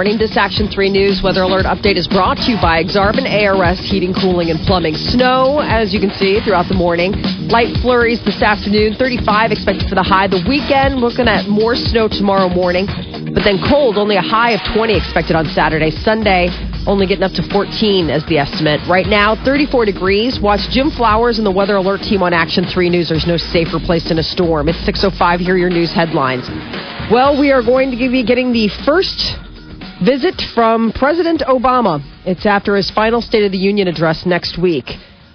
[0.00, 0.16] Morning.
[0.16, 4.16] This Action 3 News weather alert update is brought to you by Aksarben ARS Heating,
[4.16, 4.96] Cooling, and Plumbing.
[4.96, 7.12] Snow, as you can see, throughout the morning.
[7.52, 8.96] Light flurries this afternoon.
[8.96, 10.24] 35 expected for the high.
[10.26, 12.88] The weekend, looking at more snow tomorrow morning.
[13.36, 15.90] But then cold, only a high of 20 expected on Saturday.
[15.90, 16.48] Sunday,
[16.88, 18.80] only getting up to 14 as the estimate.
[18.88, 20.40] Right now, 34 degrees.
[20.40, 23.12] Watch Jim Flowers and the Weather Alert team on Action 3 News.
[23.12, 24.72] There's no safer place in a storm.
[24.72, 25.44] It's 6.05.
[25.44, 26.48] Hear your news headlines.
[27.12, 29.36] Well, we are going to be getting the first
[30.04, 32.00] visit from President Obama.
[32.24, 34.86] It's after his final State of the Union address next week.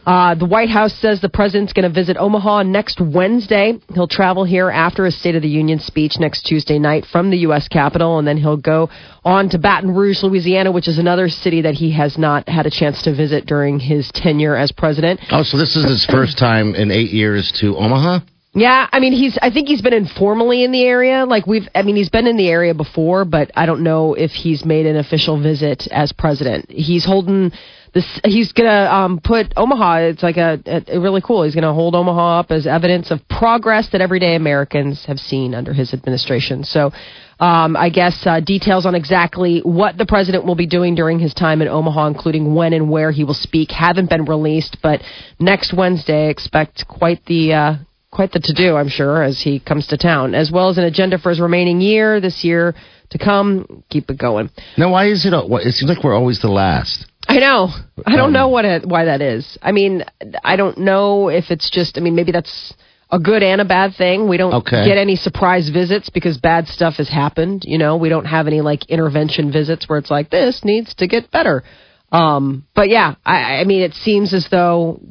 [0.05, 3.73] Uh, the White House says the president's going to visit Omaha next Wednesday.
[3.93, 7.37] He'll travel here after his State of the Union speech next Tuesday night from the
[7.37, 7.67] U.S.
[7.67, 8.89] Capitol, and then he'll go
[9.23, 12.71] on to Baton Rouge, Louisiana, which is another city that he has not had a
[12.71, 15.19] chance to visit during his tenure as president.
[15.31, 18.19] Oh, so this is his first time in eight years to Omaha?
[18.57, 19.37] Yeah, I mean, he's.
[19.41, 21.25] I think he's been informally in the area.
[21.25, 21.67] Like we've.
[21.75, 24.85] I mean, he's been in the area before, but I don't know if he's made
[24.85, 26.71] an official visit as president.
[26.71, 27.51] He's holding
[27.93, 28.05] this.
[28.23, 29.95] He's gonna um, put Omaha.
[29.97, 30.57] It's like a,
[30.87, 31.43] a, really cool.
[31.43, 35.73] He's gonna hold Omaha up as evidence of progress that everyday Americans have seen under
[35.73, 36.63] his administration.
[36.63, 36.91] So.
[37.37, 41.33] Um, I guess uh, details on exactly what the president will be doing during his
[41.33, 44.77] time in Omaha, including when and where he will speak, haven't been released.
[44.81, 45.01] But
[45.37, 47.75] next Wednesday, expect quite the uh,
[48.15, 50.85] quite the to do, I'm sure, as he comes to town, as well as an
[50.85, 52.73] agenda for his remaining year this year
[53.09, 53.83] to come.
[53.89, 54.49] Keep it going.
[54.77, 55.33] Now, why is it?
[55.33, 57.05] It seems like we're always the last.
[57.27, 57.69] I know.
[58.05, 59.57] I don't know what it, why that is.
[59.61, 60.03] I mean,
[60.43, 61.97] I don't know if it's just.
[61.97, 62.73] I mean, maybe that's
[63.11, 64.27] a good and a bad thing.
[64.29, 64.85] We don't Okay.
[64.85, 67.63] get any surprise visits because bad stuff has happened.
[67.65, 71.07] You know, we don't have any like intervention visits where it's like this needs to
[71.07, 71.63] get better.
[72.11, 75.01] Um, but yeah, I, I mean, it seems as though.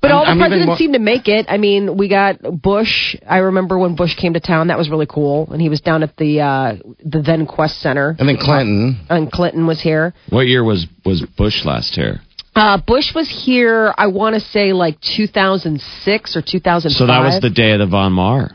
[0.00, 1.46] But I'm- all the I'm presidents more- seem to make it.
[1.48, 3.14] I mean, we got Bush.
[3.28, 4.68] I remember when Bush came to town.
[4.68, 8.16] That was really cool, and he was down at the uh, the then Qwest Center.
[8.18, 9.00] And then Clinton.
[9.10, 10.14] And Clinton was here.
[10.30, 12.20] What year was was Bush last here?
[12.56, 16.98] Uh, Bush was here, I want to say like 2006 or 2005.
[16.98, 18.50] So that was the day of the Von Maur.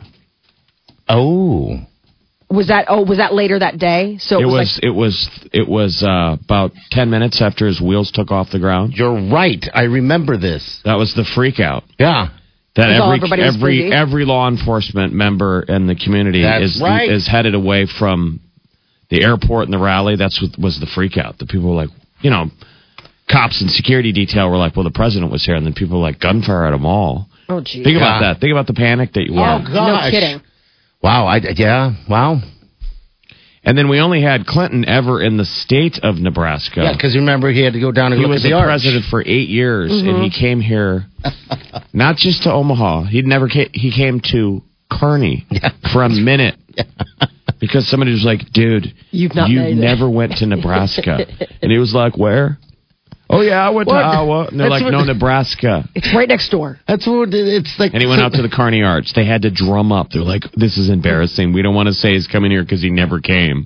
[1.07, 1.79] Oh.
[2.49, 4.17] Was that, oh, was that later that day?
[4.19, 7.81] So it, It was, was it was it was uh, about ten minutes after his
[7.81, 8.93] wheels took off the ground.
[8.93, 9.63] You're right.
[9.73, 10.81] I remember this.
[10.85, 11.83] That was the freak out.
[11.97, 12.29] Yeah.
[12.75, 13.93] That every every busy.
[13.93, 17.09] every law enforcement member in the community That's is right.
[17.09, 18.41] is headed away from
[19.09, 20.15] the airport and the rally.
[20.15, 21.37] That's what was the freak out.
[21.39, 21.89] The people were like,
[22.21, 22.51] you know,
[23.31, 26.05] cops and security detail were like, well, the president was here, and then people were
[26.05, 27.27] like gunfire at them all.
[27.49, 27.83] oh, geez.
[27.85, 28.33] Think about Yeah.
[28.33, 28.41] that.
[28.41, 29.39] Think about the panic that you were.
[29.41, 29.73] Oh, gosh.
[29.73, 30.41] No kidding.
[31.05, 31.27] Wow.
[31.27, 31.93] I, yeah.
[32.09, 32.41] Wow.
[33.63, 36.83] And then we only had Clinton ever in the state of Nebraska.
[36.83, 38.57] Yeah, because remember he had to go down and he look was at the the
[38.59, 38.65] arch.
[38.67, 40.23] president for eight years, and Mm-hmm.
[40.23, 41.05] he came here
[41.93, 43.05] not just to Omaha.
[43.05, 44.61] He'd never ca- he came to
[44.91, 45.47] Kearney
[45.91, 46.55] for a minute
[47.59, 51.25] because somebody was like, "Dude, You've not you never went to Nebraska,"
[51.63, 52.59] and he was like, "Where?"
[53.29, 53.99] Oh yeah, I went What?
[53.99, 54.47] to Iowa.
[54.47, 56.77] And they're That's like, what- "No, Nebraska." It's right next door.
[56.87, 57.93] That's what it- it's like.
[57.93, 59.13] And he went out to the Kearney Arch.
[59.13, 60.11] They had to drum up.
[60.11, 61.51] They're like, "This is embarrassing.
[61.53, 63.65] We don't want to say he's coming here because he never came."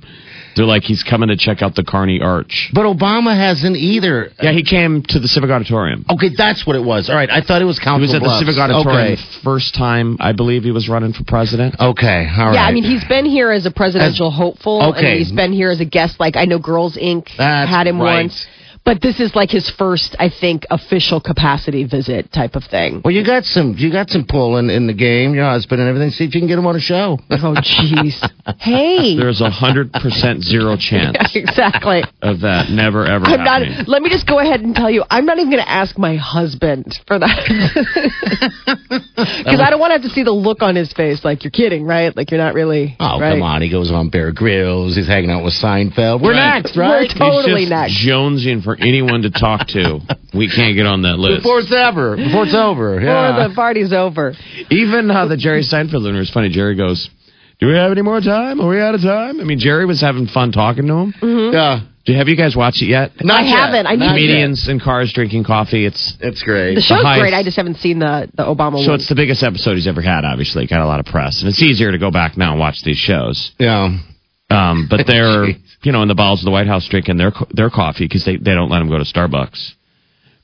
[0.55, 4.31] They're like, "He's coming to check out the Kearney Arch." But Obama hasn't either.
[4.41, 6.05] Yeah, he came to the Civic Auditorium.
[6.09, 7.09] Okay, that's what it was.
[7.09, 8.39] All right, I thought it was He Council was at the Bluffs.
[8.45, 9.15] Civic Auditorium Okay.
[9.15, 11.75] the first time I believe he was running for president.
[11.79, 12.53] Okay, all right.
[12.55, 14.99] Yeah, I mean, he's been here as a presidential As- hopeful, okay.
[15.11, 16.19] and he's been here as a guest.
[16.19, 17.27] Like I know Girls Inc.
[17.37, 18.23] That's had him right.
[18.23, 18.47] once.
[18.89, 23.03] But this is like his first, I think, official capacity visit type of thing.
[23.05, 25.87] Well, you got some, you got some pull in, in the game, your husband and
[25.87, 26.09] everything.
[26.09, 27.19] See if you can get him on a show.
[27.29, 28.17] Oh, jeez.
[28.57, 29.15] hey.
[29.15, 32.01] There's a hundred percent zero chance exactly.
[32.23, 33.61] of that never ever I'm not.
[33.61, 33.85] happening.
[33.85, 36.15] Let me just go ahead and tell you, I'm not even going to ask my
[36.15, 37.45] husband for that
[38.89, 41.23] because I don't want to have to see the look on his face.
[41.23, 42.17] Like you're kidding, right?
[42.17, 42.95] Like you're not really.
[42.99, 43.33] Oh, right?
[43.33, 43.61] come on.
[43.61, 44.95] He goes on Bear Grylls.
[44.95, 46.23] He's hanging out with Seinfeld.
[46.23, 46.63] We're Right.
[46.63, 47.07] next, right?
[47.07, 48.03] We're totally He's just next.
[48.03, 49.99] jonesing for anyone to talk to.
[50.33, 51.43] We can't get on that list.
[51.43, 52.15] Before it's ever.
[52.15, 52.95] Before it's over.
[52.95, 53.47] Or Yeah.
[53.47, 54.33] the party's over.
[54.69, 56.49] Even uh, the Jerry Seinfeld interview was funny.
[56.49, 57.09] Jerry goes,
[57.59, 58.59] "Do we have any more time?
[58.61, 61.13] Are we out of time?" I mean, Jerry was having fun talking to him.
[61.53, 61.81] yeah.
[62.05, 63.11] Do, have you guys watched it yet?
[63.21, 63.55] Not I yet.
[63.57, 63.85] haven't.
[63.85, 64.19] I need Not to.
[64.19, 65.85] Comedians in cars drinking coffee.
[65.85, 66.15] It's.
[66.21, 66.75] It's great.
[66.75, 67.33] The show's highest- great.
[67.33, 68.99] I just haven't seen the the Obama so one.
[68.99, 70.25] it's the biggest episode he's ever had.
[70.25, 72.81] Obviously, got a lot of press, and it's easier to go back now and watch
[72.83, 73.51] these shows.
[73.59, 73.97] yeah.
[74.49, 75.47] Um, but they're
[75.83, 78.25] you know in the bowels of the White House drinking their co- their coffee because
[78.25, 79.73] they they don't let them go to Starbucks.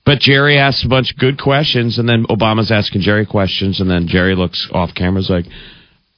[0.05, 3.89] But Jerry asks a bunch of good questions, and then Obama's asking Jerry questions, and
[3.89, 5.45] then Jerry looks off camera, is like,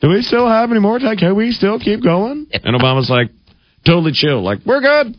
[0.01, 1.15] "Do we still have any more time?
[1.15, 3.29] Can we still keep going?" And Obama's like,
[3.85, 5.15] totally chill, like, "We're good."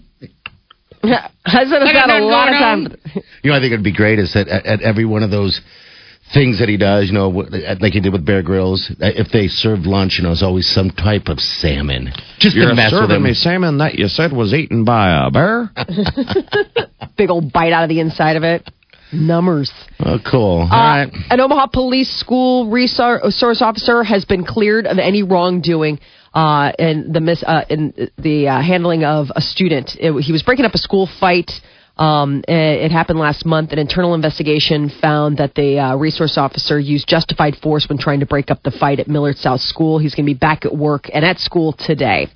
[1.47, 2.97] Husband has got a lot of time.
[3.43, 5.61] You know, I think it'd be great is that at, at every one of those
[6.34, 9.48] things that he does, you know, like he did with Bear Grylls, uh, if they
[9.48, 12.10] serve lunch, you know, it's always some type of salmon.
[12.38, 13.22] Just You're to mess with serving him.
[13.22, 15.70] me salmon that you said was eaten by a bear.
[17.16, 18.69] Big old bite out of the inside of it.
[19.12, 19.72] Numbers.
[20.00, 20.60] Oh, cool.
[20.60, 21.12] All Uh, right.
[21.30, 25.98] An Omaha police school resource officer has been cleared of any wrongdoing
[26.34, 29.92] uh, in the mis- uh, in the uh, handling of a student.
[29.98, 31.50] It, he was breaking up a school fight.
[31.98, 33.72] Um, it, it happened last month.
[33.72, 38.26] An internal investigation found that the uh, resource officer used justified force when trying to
[38.26, 39.98] break up the fight at Millard South School.
[39.98, 42.28] He's going to be back at work and at school today.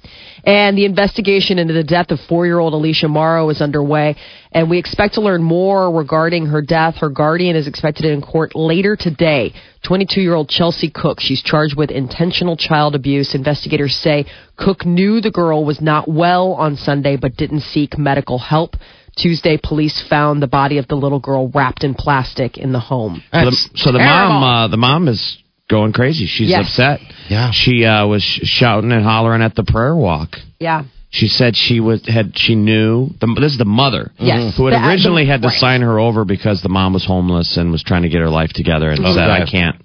[0.45, 4.17] And the investigation into the death of four-year-old Alicia Morrow is underway,
[4.51, 6.97] and we expect to learn more regarding her death.
[6.97, 9.53] Her guardian is expected in court later today.
[9.85, 11.21] 22-year-old Chelsea Cook.
[11.21, 13.35] She's charged with intentional child abuse.
[13.35, 14.27] Investigators say
[14.57, 18.75] Cook knew the girl was not well on Sunday, but didn't seek medical help.
[19.17, 23.23] Tuesday, police found the body of the little girl wrapped in plastic in the home.
[23.33, 25.39] So the, so the mom, uh, the mom is
[25.69, 26.27] going crazy.
[26.27, 26.67] She's Yes.
[26.67, 27.01] upset.
[27.29, 27.51] Yeah.
[27.51, 30.37] She uh, was sh- shouting and hollering at the prayer walk.
[30.59, 30.85] Yeah.
[31.11, 34.57] She said she was had she knew the, this is the mother Yes.
[34.57, 35.59] who had The- uh, originally the- had to right.
[35.61, 38.53] sign her over because the mom was homeless and was trying to get her life
[38.55, 39.15] together and Okay.
[39.15, 39.77] said I can't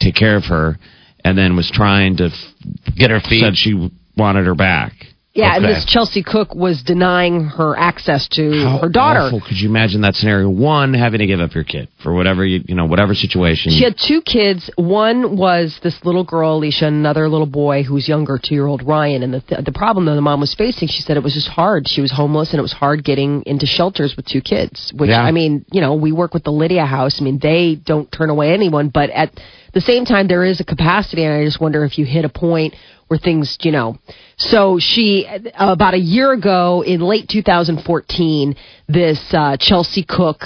[0.00, 0.78] take care of her
[1.22, 3.42] and then was trying to f- Get her feet.
[3.42, 4.92] said she wanted her back.
[5.32, 5.74] Yeah, and Okay.
[5.74, 9.20] this Chelsea Cook was denying her access to How her daughter.
[9.20, 10.48] awful could you imagine that scenario?
[10.48, 13.70] One, having to give up your kid for whatever you you know whatever situation.
[13.70, 14.68] She had two kids.
[14.74, 18.82] One was this little girl, Alicia, and another little boy who's younger, two year old
[18.82, 19.22] Ryan.
[19.22, 21.48] And the, th- the problem that the mom was facing, she said it was just
[21.48, 21.86] hard.
[21.88, 25.22] She was homeless and it was hard getting into shelters with two kids, which, Yeah.
[25.22, 27.20] I mean, you know, we work with the Lydia House.
[27.20, 29.30] I mean, they don't turn away anyone, but at
[29.74, 31.22] the same time, there is a capacity.
[31.22, 32.74] And I just wonder if you hit a point
[33.10, 33.98] where things, you know.
[34.36, 35.26] So she,
[35.56, 38.54] about a year ago in late 2014,
[38.86, 40.42] this uh, Chelsea Cook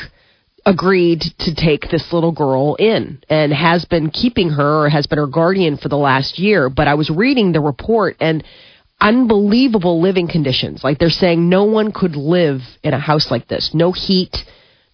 [0.64, 5.18] agreed to take this little girl in and has been keeping her or has been
[5.18, 6.70] her guardian for the last year.
[6.70, 8.42] But I was reading the report and
[8.98, 10.82] unbelievable living conditions.
[10.82, 13.72] Like they're saying no one could live in a house like this.
[13.74, 14.34] No heat,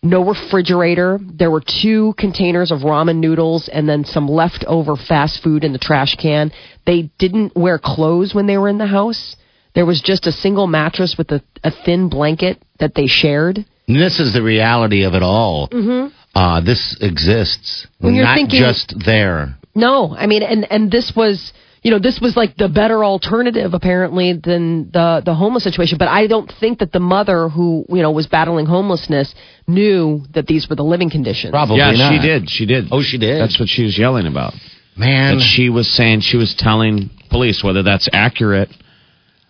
[0.02, 1.18] no refrigerator.
[1.22, 5.78] There were two containers of ramen noodles and then some leftover fast food in the
[5.78, 6.52] trash can.
[6.86, 9.36] They didn't wear clothes when they were in the house.
[9.74, 13.64] There was just a single mattress with a, a thin blanket that they shared.
[13.86, 15.68] And this is the reality of it all.
[15.68, 16.14] Mm-hmm.
[16.34, 17.86] Uh, this exists.
[17.98, 19.56] When you're not thinking- just there.
[19.74, 23.72] No, I mean, and and this was, you know, this was like the better alternative
[23.72, 25.96] apparently than the the homeless situation.
[25.98, 29.34] But I don't think that the mother who you know was battling homelessness
[29.66, 31.52] knew that these were the living conditions.
[31.52, 32.12] Probably yeah, not.
[32.12, 32.50] she did.
[32.50, 32.88] She did.
[32.90, 33.40] Oh, she did?
[33.40, 34.54] That's what she was yelling about.
[34.96, 35.38] Man.
[35.38, 38.68] that she was saying she was telling police whether that's accurate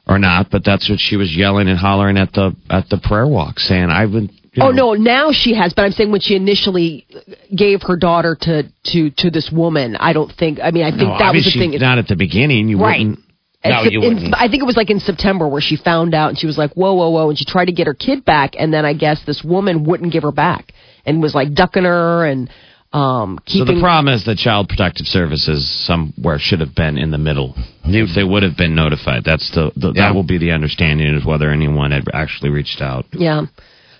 [0.07, 3.27] or not, but that's what she was yelling and hollering at the at the prayer
[3.27, 4.31] walk, saying I've been.
[4.59, 5.73] Oh know, no, now she has.
[5.75, 7.07] But I'm saying when she initially
[7.55, 10.59] gave her daughter to to to this woman, I don't think.
[10.63, 11.71] I mean, I think no, that was the thing.
[11.79, 12.69] Not at the beginning.
[12.69, 12.99] You Right.
[13.01, 13.21] wouldn't.
[13.65, 14.35] No, you in- wouldn't.
[14.35, 16.73] I think it was like in September where she found out and she was like,
[16.73, 17.29] whoa, whoa, whoa.
[17.29, 18.55] And she tried to get her kid back.
[18.59, 20.73] And then I guess this woman wouldn't give her back
[21.05, 22.49] and was like ducking her and
[22.95, 27.19] um, So the problem is that Child Protective Services somewhere should have been in the
[27.19, 27.55] middle.
[27.85, 30.09] If they would have been notified, that's the, the Yeah.
[30.09, 33.05] that will be the understanding is whether anyone had actually reached out.
[33.13, 33.43] yeah.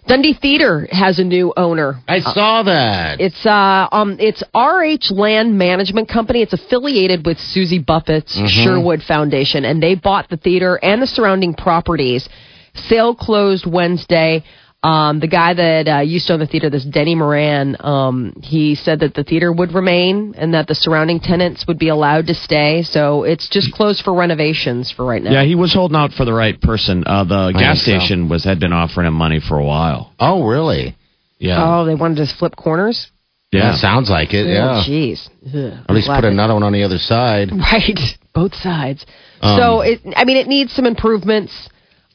[0.07, 2.01] Dundee Theater has a new owner.
[2.09, 3.21] I saw that.
[3.21, 6.43] It's uh um it's RH Land Management Company.
[6.43, 11.55] It's affiliated with Susie Buffett's Sherwood Foundation, and they bought the theater and the surrounding
[11.55, 12.29] properties.
[12.75, 14.45] Sale closed Wednesday.
[14.83, 18.75] Um, the guy that uh, used to own the theater, this Denny Moran, um, he
[18.75, 22.35] said that the theater would remain and that the surrounding tenants would be allowed to
[22.35, 22.83] stay.
[22.83, 25.33] So it's just closed for renovations for right now.
[25.33, 27.05] Yeah, he was holding out for the right person.
[27.07, 28.07] Uh, the gas think so.
[28.07, 30.15] station was had been offering him money for a while.
[30.19, 30.97] oh, really?
[31.39, 33.11] Yeah, Oh, they wanted to flip corners?
[33.51, 33.77] yeah.
[33.77, 34.47] sounds like it.
[34.47, 34.83] Yeah.
[34.83, 35.29] Oh, jeez.
[35.47, 37.51] Ugh, At least put another one on the other side.
[37.55, 37.99] Right,
[38.35, 39.05] both sides.
[39.43, 41.69] Um, so it, I mean, it needs some improvements.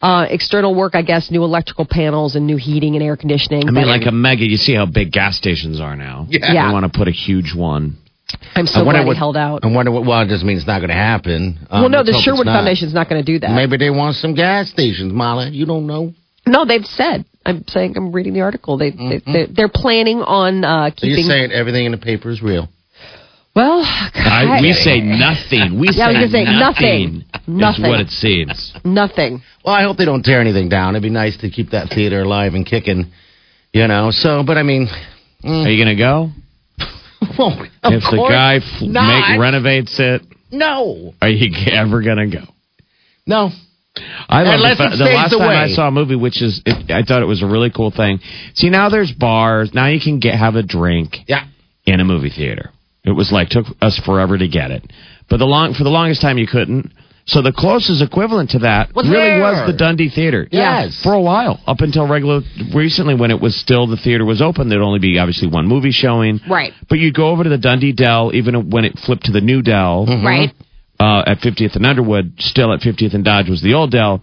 [0.06, 3.68] Uh, external work, I guess, new electrical panels and new heating and air conditioning.
[3.68, 4.46] I mean, like a mega.
[4.46, 6.28] You see how big gas stations are now.
[6.30, 6.54] Yeah.
[6.54, 6.68] Yeah.
[6.68, 7.98] They want to put a huge one.
[8.54, 9.64] I'm so I wonder glad what, he held out.
[9.64, 10.06] I wonder what.
[10.06, 11.58] Well, it doesn't mean it's not going to happen.
[11.72, 12.58] Um, well, no, the Sherwood not.
[12.58, 13.50] Foundation's not going to do that.
[13.50, 15.50] Maybe they want some gas stations, Molly.
[15.50, 16.14] You don't know.
[16.46, 17.26] No, they've said.
[17.44, 18.78] I'm saying I'm reading the article.
[18.78, 22.42] They, they they're, they're planning on uh, So you're saying everything in the paper is
[22.42, 22.70] real?
[23.56, 25.80] Well, I, we say nothing.
[25.80, 27.24] We Yeah, say, gonna say nothing.
[27.24, 27.26] nothing.
[27.48, 27.86] Nothing.
[27.86, 28.74] Is what it seems.
[28.84, 29.42] nothing.
[29.64, 30.96] Well, I hope they don't tear anything down.
[30.96, 33.12] It'd be nice to keep that theater alive and kicking.
[33.74, 34.10] You know.
[34.12, 34.88] So, but I mean,
[35.44, 35.66] mm.
[35.66, 36.30] Are you gonna go?
[37.38, 37.52] well,
[37.84, 39.30] of if the guy f- not.
[39.32, 40.22] make, renovates it,
[40.52, 42.44] no, are you ever gonna go?
[43.26, 43.50] no.
[44.28, 45.42] I love Unless the, fa- the stays last time.
[45.50, 48.20] I saw a movie, which is it, I thought it was a really cool thing.
[48.54, 49.72] See, now there's bars.
[49.74, 51.46] Now you can get have a drink Yeah.
[51.86, 52.72] in a movie theater.
[53.06, 54.84] It was like took us forever to get it,
[55.30, 56.92] but the long for the longest time you couldn't.
[57.28, 59.40] So the closest equivalent to that really there.
[59.42, 60.48] was the Dundee Theater.
[60.52, 61.02] Yes.
[61.02, 62.42] for a while up until regular
[62.74, 64.70] recently when it was still the theater was open.
[64.70, 66.40] There'd only be obviously one movie showing.
[66.48, 66.72] Right.
[66.88, 69.64] But you'd go over to the Dundee Dell even when it flipped to the new
[69.64, 70.52] Dell Right.
[71.00, 74.22] uh, at 50th and Underwood, still at 50th and Dodge was the old Dell.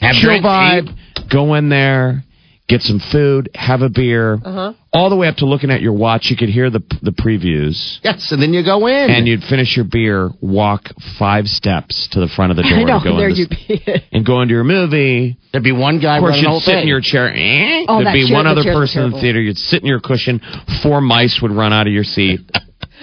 [0.00, 0.86] Have Chill vibe.
[1.16, 1.28] cheap.
[1.30, 2.22] Go in there,
[2.68, 4.34] get some food, have a beer.
[4.42, 4.72] Uh-huh.
[4.92, 7.98] All the way up to looking at your watch, you could hear the the previews,
[8.02, 9.10] Yes, and then you go in.
[9.10, 10.84] and you'd finish your beer, walk
[11.18, 12.98] five steps to the front of the door know.
[13.00, 13.82] to go There in you'd be.
[14.12, 15.36] and go into your movie.
[15.52, 17.28] There'd be one guy Of course, you'd sit in your chair.
[17.34, 17.84] eh?
[17.88, 19.40] Oh, There'd be chair- one the other person in the theater.
[19.40, 20.40] You'd sit in your cushion.
[20.82, 22.40] Four mice would run out of your seat.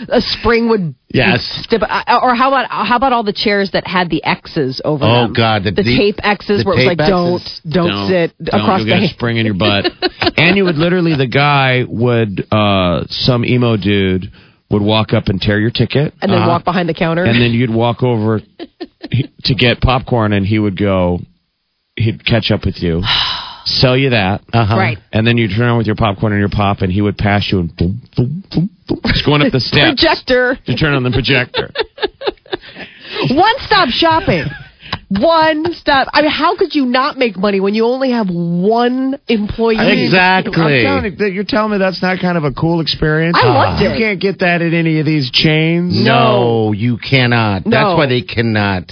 [0.09, 1.43] A spring would Yes.
[1.63, 5.03] step, uh, or how about how about all the chairs that had the X's over
[5.03, 5.31] Oh, them?
[5.31, 7.61] Oh God, the the, tape X's the where it was like don't, X's.
[7.69, 9.91] don't sit don't, across you'll the get a spring in your butt.
[10.37, 14.31] and you would literally, the guy would, uh, some emo dude
[14.69, 16.13] would walk up and tear your ticket.
[16.21, 16.47] and then Uh-huh.
[16.49, 17.25] walk behind the counter.
[17.25, 18.39] and then you'd walk over
[19.43, 21.19] to get popcorn, and he would go,
[21.97, 23.01] he'd catch up with you,
[23.71, 24.75] sell you that, Uh-huh.
[24.77, 24.97] right.
[25.11, 27.51] and then you'd turn on with your popcorn and your pop, and he would pass
[27.51, 30.57] you and boom, boom, boom, boom, just going up the steps Projector.
[30.65, 31.71] to turn on the projector.
[33.31, 34.45] One stop shopping.
[35.09, 36.07] One stop.
[36.13, 39.75] I mean, how could you not make money when you only have one employee?
[40.05, 40.53] Exactly.
[40.55, 43.37] I'm telling you, you're telling me that's not kind of a cool experience.
[43.39, 43.91] I loved it.
[43.91, 46.01] You can't get that at any of these chains.
[46.01, 47.65] No, you cannot.
[47.65, 47.71] No.
[47.71, 48.91] That's why they cannot.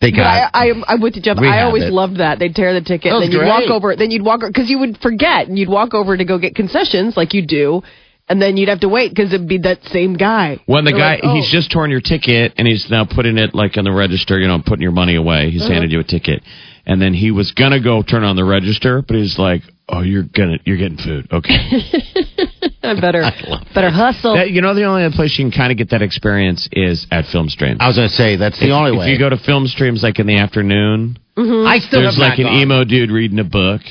[0.00, 0.50] They But I.
[0.52, 1.38] I, I'm with you, Jeff.
[1.38, 1.92] I always it.
[1.92, 2.38] loved that.
[2.38, 3.70] They'd tear the ticket, and then you'd walk great.
[3.70, 3.96] over.
[3.96, 6.54] Then you'd walk over because you would forget, and you'd walk over to go get
[6.54, 7.82] concessions like you do,
[8.28, 10.58] and then you'd have to wait because it'd be that same guy.
[10.66, 11.34] When the You're guy, like, oh.
[11.34, 14.48] he's just torn your ticket and he's now putting it like in the register, you
[14.48, 15.50] know, putting your money away.
[15.50, 15.72] He's Uh-huh.
[15.72, 16.42] handed you a ticket.
[16.86, 20.22] And then he was gonna go turn on the register, but he's like, oh, you're
[20.22, 21.28] gonna, you're getting food.
[21.32, 21.54] Okay.
[22.82, 23.22] I better,
[23.74, 24.34] better hustle.
[24.34, 27.06] that, you know, the only other place you can kind of get that experience is
[27.10, 27.78] at film streams.
[27.80, 29.06] I was going to say that's the if, only if way.
[29.06, 31.66] If you go to film streams like in the afternoon, mm-hmm.
[31.66, 32.54] I still there's like an gone.
[32.54, 33.82] emo dude reading a book,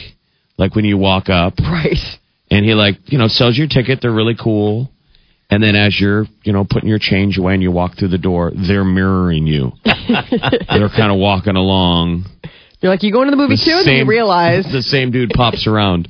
[0.57, 1.59] like when you walk up.
[1.59, 1.97] right.
[2.49, 4.89] and he like you know sells your ticket they're really cool
[5.49, 8.17] and then as you're you know putting your change away and you walk through the
[8.17, 12.25] door they're mirroring you they're kind of walking along
[12.85, 13.77] You're like, you going to the movie The too?
[13.79, 16.07] And then you realize the same dude pops around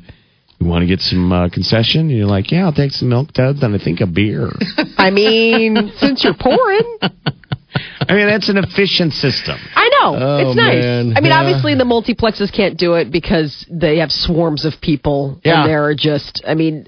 [0.60, 3.32] you want to get some uh, concession and you're like yeah i'll take some milk
[3.34, 4.50] duds and i think a beer
[4.98, 10.58] I mean, since you're pouring, i mean that's an efficient system I know Oh, it's
[10.58, 10.84] nice.
[10.84, 11.14] man.
[11.16, 11.40] I mean, Yeah.
[11.40, 15.62] obviously the multiplexes can't do it because they have swarms of people, Yeah.
[15.62, 16.44] and they're just.
[16.48, 16.86] I mean,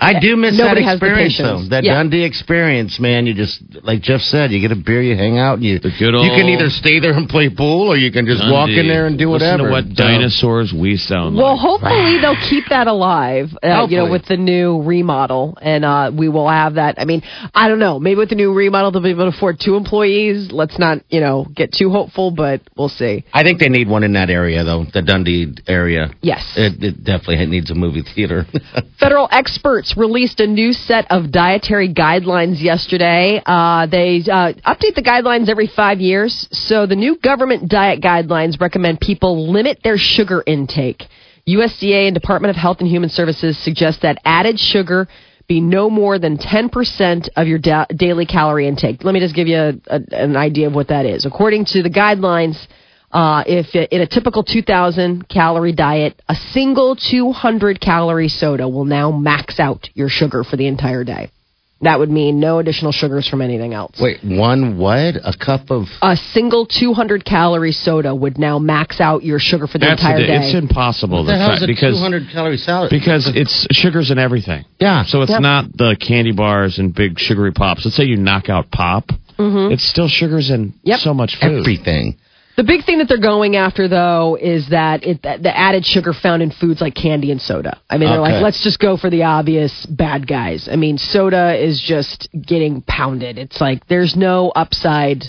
[0.00, 1.62] I do miss Nobody that experience though.
[1.70, 1.94] That Yeah.
[1.94, 3.26] Dundee experience, man.
[3.26, 5.90] You just like Jeff said, you get a beer, you hang out, and you The
[5.90, 8.86] good you can either stay there and play pool, or you can just walk in
[8.86, 9.68] there and do Listen whatever.
[9.68, 13.50] to what So- dinosaurs we sound well, like hopefully they'll keep that alive.
[13.60, 16.94] Uh, you know, with the new remodel, and uh, we will have that.
[16.98, 17.98] I mean, I don't know.
[17.98, 20.52] Maybe with the new remodel, they'll be able to afford two employees.
[20.52, 23.24] Let's not, you know, get too hopeful, but we'll see.
[23.34, 26.10] I think they need one in that area though, the Dundee area.
[26.22, 26.44] Yes.
[26.56, 28.46] It, it definitely needs a movie theater.
[29.00, 33.40] Federal experts released a new set of dietary guidelines yesterday.
[33.44, 36.48] Uh, they uh, update the guidelines every five years.
[36.52, 41.04] So the new government diet guidelines recommend people limit their sugar intake.
[41.48, 45.08] USDA and Department of Health and Human Services suggest that added sugar
[45.48, 49.02] be no more than 10% of your da- daily calorie intake.
[49.02, 51.24] Let me just give you a, a, an idea of what that is.
[51.24, 52.58] According to the guidelines,
[53.10, 59.10] Uh, if in a typical 2,000 calorie diet, a single 200 calorie soda will now
[59.10, 61.30] max out your sugar for the entire day.
[61.80, 63.96] That would mean no additional sugars from anything else.
[64.00, 65.14] Wait, one what?
[65.22, 65.84] A cup of.
[66.02, 70.18] A single 200 calorie soda would now max out your sugar for the That's entire
[70.20, 70.36] the, day.
[70.42, 71.24] it's impossible.
[71.24, 72.90] the to hell's a because 200 calorie salad?
[72.90, 74.64] because it's sugars in everything.
[74.80, 75.04] yeah.
[75.04, 75.40] So it's Yep.
[75.40, 77.84] not the candy bars and big sugary pops.
[77.84, 79.04] Let's say you knock out pop.
[79.38, 80.78] It's still sugars in Mm-hmm.
[80.88, 80.98] Yep.
[80.98, 81.60] so much food.
[81.60, 82.16] everything.
[82.58, 86.42] The big thing that they're going after, though, is that it, the added sugar found
[86.42, 87.78] in foods like candy and soda.
[87.88, 88.32] I mean, they're Okay.
[88.32, 90.68] like, let's just go for the obvious bad guys.
[90.68, 93.38] I mean, soda is just getting pounded.
[93.38, 95.22] It's like there's no upside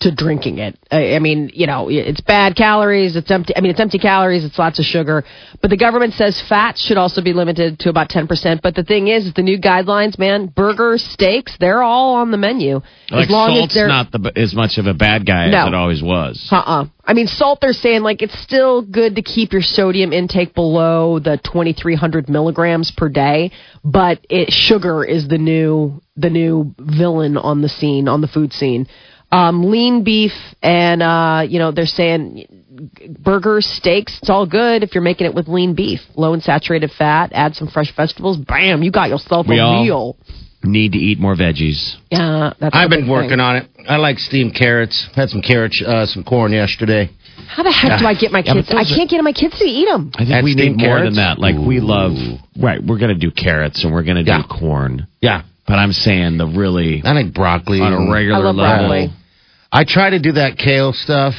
[0.00, 0.76] to drinking it.
[0.90, 3.16] I, I mean, you know, it's bad calories.
[3.16, 3.56] It's empty.
[3.56, 4.44] I mean, it's empty calories.
[4.44, 5.24] It's lots of sugar.
[5.62, 8.60] But the government says fats should also be limited to about 10%.
[8.60, 12.80] But the thing is, the new guidelines, man, burgers, steaks, they're all on the menu.
[13.10, 15.62] Like as long salt's as they're not the, as much of a bad guy No.
[15.62, 16.48] as it always was.
[16.50, 16.86] uh-uh.
[17.06, 17.60] I mean, salt.
[17.60, 22.90] They're saying like it's still good to keep your sodium intake below the 2,300 milligrams
[22.90, 23.52] per day,
[23.84, 28.52] but it sugar is the new the new villain on the scene on the food
[28.54, 28.86] scene.
[29.34, 32.46] Um, lean beef and uh, you know they're saying
[33.20, 34.18] burgers, steaks.
[34.20, 37.30] It's all good if you're making it with lean beef, low in saturated fat.
[37.32, 38.36] Add some fresh vegetables.
[38.38, 40.16] Bam, you got yourself We a all- meal.
[40.66, 41.96] Need to eat more veggies.
[42.10, 42.74] Yeah, that's.
[42.74, 43.40] I've been working thing.
[43.40, 43.68] on it.
[43.86, 45.06] I like steamed carrots.
[45.14, 47.10] Had some carrots, uh, some corn yesterday.
[47.48, 48.68] How the heck do I get my Yeah, kids?
[48.74, 50.10] I can't get my kids to eat them.
[50.14, 51.16] I think Add we steamed need more carrots?
[51.16, 51.38] than that.
[51.38, 52.12] Like we love,
[52.58, 52.82] right?
[52.82, 54.42] We're gonna do carrots and we're gonna do Yeah.
[54.48, 55.06] corn.
[55.20, 57.80] Yeah, But I'm saying the really I like broccoli.
[57.82, 58.88] on a regular I love level.
[58.88, 59.12] broccoli.
[59.74, 61.34] I try to do that kale stuff.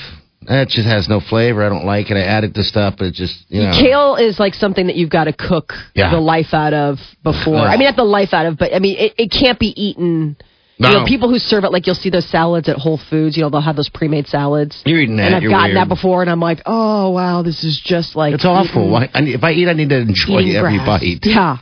[0.48, 1.64] It just has no flavor.
[1.66, 2.18] I don't like it.
[2.18, 3.72] I add it to stuff, but it just you know.
[3.72, 6.12] Kale is like something that you've got to cook Yeah.
[6.12, 7.58] the life out of before.
[7.58, 10.36] I mean, not the life out of, but I mean, it, it can't be eaten.
[10.78, 10.90] No.
[10.90, 13.38] You know, people who serve it, like you'll see those salads at Whole Foods.
[13.38, 14.84] You know, they'll have those pre-made salads.
[14.86, 15.28] You're eating that.
[15.28, 15.78] and I've You're gotten weird.
[15.78, 18.90] that before, and I'm like, oh wow, this is just like It's awful.
[18.92, 21.00] Why, I if I eat, I need to enjoy every grass.
[21.02, 21.20] bite.
[21.24, 21.58] Yeah,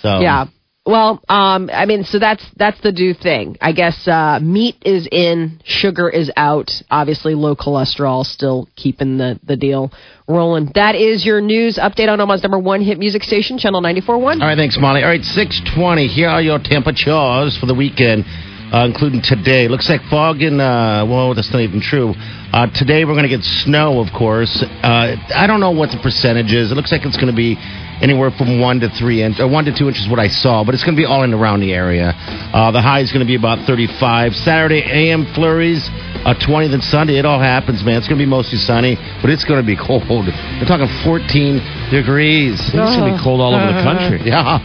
[0.00, 0.46] So, yeah.
[0.86, 3.56] Well, um, I mean, so that's that's the do thing.
[3.62, 6.70] I guess uh, meat is in, sugar is out.
[6.90, 9.92] Obviously, low cholesterol still keeping the the deal
[10.28, 10.70] rolling.
[10.74, 14.40] That is your news update on Omaha's number one hit music station, Channel 94.1.
[14.42, 15.02] All right, thanks, Molly.
[15.02, 16.06] All right, 620.
[16.06, 18.24] Here are your temperatures for the weekend,
[18.72, 19.68] uh, including today.
[19.68, 22.12] Looks like fog and, uh, well, that's not even true.
[22.52, 24.62] Uh, today we're going to get snow, of course.
[24.62, 26.72] Uh, I don't know what the percentage is.
[26.72, 27.56] It looks like it's going to be
[28.02, 30.74] anywhere from one to three inch, or one to two inches, what I saw, but
[30.74, 32.12] it's going to be all in around the area.
[32.16, 34.34] Uh, the high is going to be about 35.
[34.34, 35.88] Saturday, AM flurries,
[36.24, 36.68] uh, 20.
[36.68, 37.96] Then Sunday, it all happens, man.
[37.98, 40.02] It's going to be mostly sunny, but it's going to be cold.
[40.08, 42.58] We're talking 14 degrees.
[42.60, 44.20] It's gonna be cold all over the country.
[44.24, 44.58] Yeah,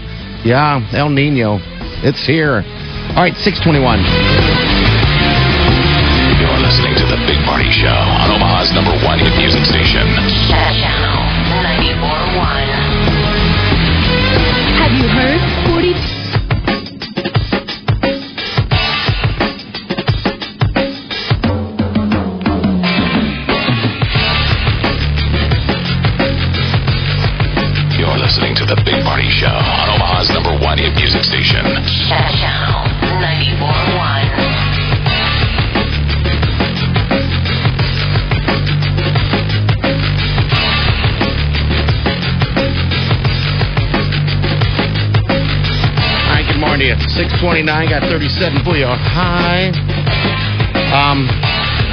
[0.46, 1.60] yeah, El Nino.
[2.02, 2.64] It's here.
[3.14, 4.00] All right, 621.
[6.40, 10.08] You're listening to The Big Party Show on Omaha's number one hit music station.
[47.40, 48.68] 29, got 37.
[48.68, 49.00] Booyah.
[49.00, 49.72] Hi.
[50.92, 51.24] Um,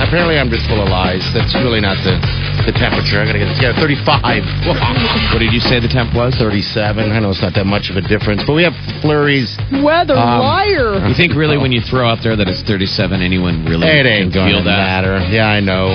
[0.02, 1.22] apparently I'm just full of lies.
[1.34, 2.18] That's really not the
[2.66, 3.22] the temperature.
[3.22, 4.42] I gotta get yeah, 35.
[5.30, 6.34] what did you say the temp was?
[6.34, 7.12] 37.
[7.12, 9.54] I know it's not that much of a difference, but we have flurries.
[9.70, 10.98] Weather um, liar.
[11.06, 14.34] You think really when you throw out there that it's 37, anyone really it ain't
[14.34, 14.82] gonna feel that?
[14.82, 15.22] matter.
[15.30, 15.94] Yeah, I know.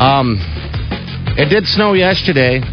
[0.00, 0.40] Um,
[1.36, 2.64] it did snow yesterday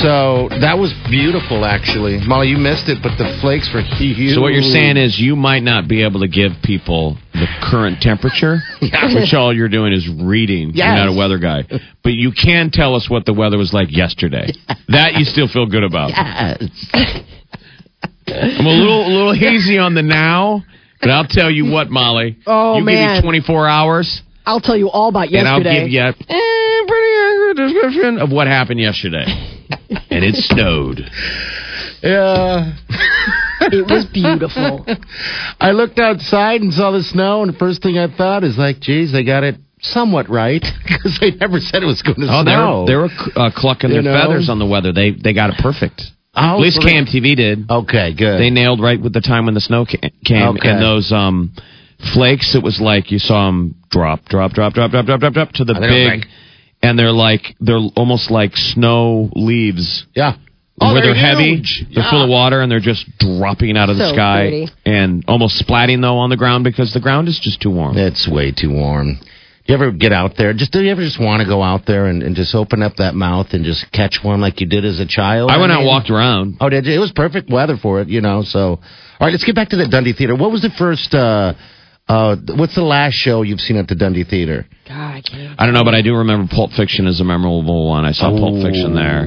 [0.00, 1.64] so that was beautiful.
[1.64, 4.34] Actually, Molly, you missed it, but the flakes were huge.
[4.34, 8.00] So what you're saying is you might not be able to give people the current
[8.00, 9.14] temperature, Yeah.
[9.14, 10.70] which all you're doing is reading.
[10.74, 11.64] You're not a weather guy,
[12.02, 14.52] but you can tell us what the weather was like yesterday.
[14.88, 16.10] That you still feel good about.
[16.10, 16.62] Yes.
[18.26, 20.62] I'm a little a little hazy on the now,
[21.00, 22.36] but I'll tell you what, Molly.
[22.46, 23.16] Oh, you man.
[23.16, 25.82] give me 24 hours, I'll tell you all about and I'll yesterday.
[25.84, 26.12] give you eh,
[27.76, 29.24] accurate description of what happened yesterday.
[30.10, 31.00] and it snowed.
[32.02, 32.72] Yeah.
[33.60, 34.84] it was beautiful.
[35.60, 38.80] I looked outside and saw the snow, and the first thing I thought is like,
[38.80, 42.44] geez, they got it somewhat right because they never said it was going to Oh,
[42.44, 42.80] they snow.
[42.80, 44.20] were they were uh, clucking You their know?
[44.20, 44.92] feathers on the weather.
[44.92, 46.02] They they got it perfect.
[46.34, 46.88] Oh, At least for?
[46.88, 47.70] KMTV did.
[47.70, 48.40] Okay, good.
[48.40, 50.68] They nailed right with the time when the snow ca- came Okay.
[50.70, 51.52] and those um
[52.14, 52.54] flakes.
[52.54, 55.64] It was like you saw them drop, drop, drop, drop, drop, drop, drop, drop to
[55.64, 56.18] the I think it was big.
[56.20, 56.28] like-
[56.82, 60.06] and they're like they're almost like snow leaves.
[60.14, 60.36] Yeah.
[60.76, 61.56] where they're, Oh, they're heavy,
[61.94, 62.10] they're Yeah.
[62.10, 64.68] full of water, and they're just dropping out of the sky pretty.
[64.84, 67.96] and almost splatting though on the ground because the ground is just too warm.
[67.96, 69.18] It's way too warm.
[69.64, 70.52] Do you ever get out there?
[70.54, 72.96] Just do you ever just want to go out there and, and just open up
[72.96, 75.52] that mouth and just catch one like you did as a child?
[75.52, 76.56] I went out and mean- walked around.
[76.60, 76.94] Oh, did you?
[76.94, 78.42] It was perfect weather for it, you know.
[78.42, 78.80] So, all
[79.20, 80.34] right, let's get back to the Dundee Theater.
[80.34, 81.14] What was the first?
[81.14, 81.52] uh
[82.08, 84.66] uh What's the last show you've seen at the Dundee Theater?
[84.88, 85.60] God, I can't.
[85.60, 88.04] I don't know, but I do remember Pulp Fiction is a memorable one.
[88.04, 89.26] I saw Pulp Fiction there.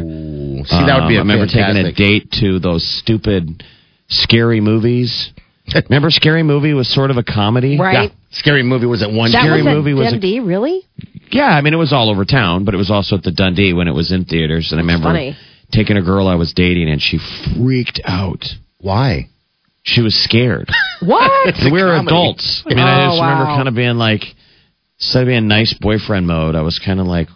[0.66, 1.96] See, that would be a Um, I remember fantastic.
[1.96, 3.64] taking a date to those stupid
[4.08, 5.32] scary movies.
[5.90, 7.78] remember Scary Movie was sort of a comedy?
[7.80, 8.12] Right.
[8.12, 8.16] Yeah.
[8.32, 9.32] Scary movie was at one.
[9.32, 10.82] That Scary was at movie was a- Dundee, really?
[11.32, 13.74] Yeah, I mean it was all over town, but it was also at the Dundee
[13.74, 14.72] when it was in theaters.
[14.72, 15.38] And I remember funny.
[15.72, 17.18] taking a girl I was dating and she
[17.56, 18.46] freaked out.
[18.80, 19.30] Why?
[19.86, 20.68] She was scared.
[21.02, 21.54] What?
[21.66, 22.08] We were comedy.
[22.08, 22.64] adults.
[22.66, 24.24] I mean, I Oh, just remember kind of being like,
[24.98, 27.28] instead of being nice boyfriend mode, I was kind of like,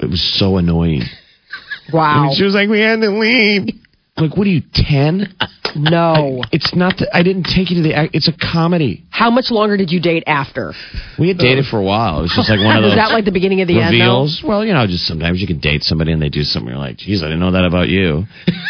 [0.00, 1.02] it was so annoying.
[1.92, 2.28] wow.
[2.28, 3.68] And she was like, we had to leave.
[4.16, 5.34] I'm like, what are you, 10?
[5.76, 6.42] No.
[6.52, 9.04] It's not that I didn't take you to the, it's a comedy.
[9.10, 10.72] How much longer did you date after?
[11.18, 12.18] We had dated for a while.
[12.20, 13.94] It was just like one of Was those that like the beginning of the end?
[13.94, 14.24] though?
[14.24, 14.42] reveals.
[14.44, 16.68] Well, you know, just sometimes you can date somebody and they do something.
[16.70, 18.24] You're like, geez, I didn't know that about you.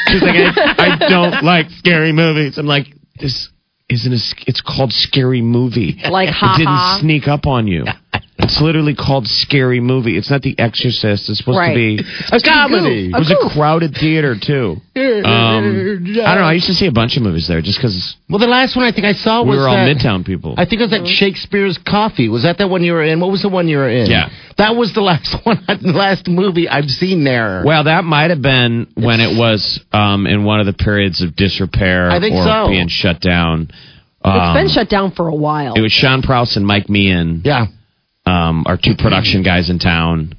[0.08, 2.58] She's like, I, I don't like scary movies.
[2.58, 2.86] I'm like,
[3.20, 3.50] this
[3.88, 5.96] isn't a, it's called Scary Movie.
[6.10, 7.84] Like, ha It didn't sneak up on you.
[8.42, 10.16] It's literally called Scary Movie.
[10.18, 11.28] It's not The Exorcist.
[11.30, 11.68] It's supposed Right.
[11.68, 13.06] to be A comedy.
[13.06, 14.76] It was a crowded theater too.
[14.94, 16.44] Um, I don't know.
[16.44, 18.84] I used to see a bunch of movies there just because Well, the last one
[18.84, 20.54] I think I saw was we was were all that, Midtown people.
[20.58, 22.28] I think it was that Shakespeare's Coffee.
[22.28, 23.20] Was that the one you were in?
[23.20, 24.10] What was the one you were in?
[24.10, 24.28] Yeah.
[24.58, 27.62] That was the last one, the last movie I've seen there.
[27.64, 31.34] Well, that might have been when it was um, in one of the periods of
[31.36, 32.68] disrepair I think or so.
[32.68, 33.70] being shut down.
[33.70, 33.78] It's
[34.24, 35.74] Um, been shut down for a while.
[35.74, 37.66] It was Sean Prouse and Mike Meehan, yeah.
[38.26, 40.34] Um, our two production guys in town,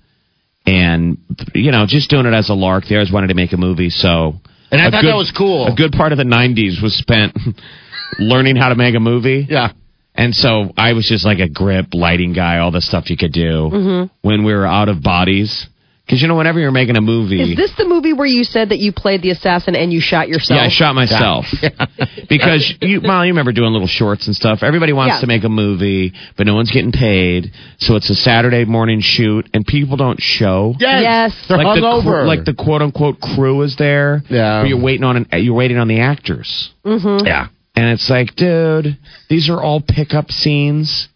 [0.66, 1.18] and
[1.54, 2.86] you know, just doing it as a lark.
[2.90, 4.36] They always wanted to make a movie, so
[4.72, 5.68] And I thought good- that was cool.
[5.68, 7.38] A good part of the '90s was spent
[8.20, 9.46] learning how to make a movie.
[9.50, 9.72] Yeah.
[10.16, 13.34] And so I was just like a grip, lighting guy, all the stuff you could
[13.34, 14.28] do Mm-hmm.
[14.28, 15.68] when we were out of bodies.
[16.06, 18.70] Because you know, whenever you're making a movie, Is this the movie where you said
[18.70, 20.58] that you played the assassin and you shot yourself?
[20.60, 21.46] Yeah, I shot myself.
[22.30, 24.64] because you, Molly, you remember doing little shorts and stuff.
[24.64, 25.22] Everybody wants Yeah.
[25.22, 27.54] to make a movie, but no one's getting paid.
[27.78, 30.76] So it's a Saturday morning shoot, and people don't show.
[30.78, 31.34] Yes.
[31.48, 32.24] They're like the hungover.
[32.24, 34.24] cr- like the quote unquote crew is there.
[34.30, 34.66] Yeah.
[34.66, 37.26] you're waiting on an, you're waiting on the actors, mm-hmm.
[37.26, 37.48] yeah.
[37.76, 38.98] and it's like, dude,
[39.30, 41.08] these are all pickup scenes.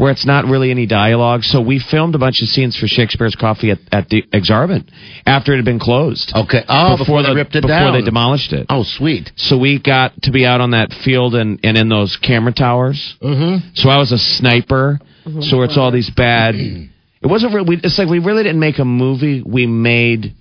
[0.00, 3.34] Where it's not really any dialogue, so we filmed a bunch of scenes for Shakespeare's
[3.34, 4.88] Coffee at, at the Aksarben
[5.26, 6.32] after it had been closed.
[6.34, 6.62] Okay.
[6.68, 7.92] Oh, before, they the- ripped it before down.
[7.92, 8.64] they demolished it.
[8.70, 9.30] Oh, sweet.
[9.36, 13.16] So we got to be out on that field and, and in those camera towers.
[13.22, 13.68] Mm-hmm.
[13.74, 14.98] So I was a sniper.
[15.40, 16.54] So it's all these bad.
[17.22, 17.76] It wasn't really.
[17.84, 19.42] It's like we really didn't make a movie.
[19.44, 20.34] We made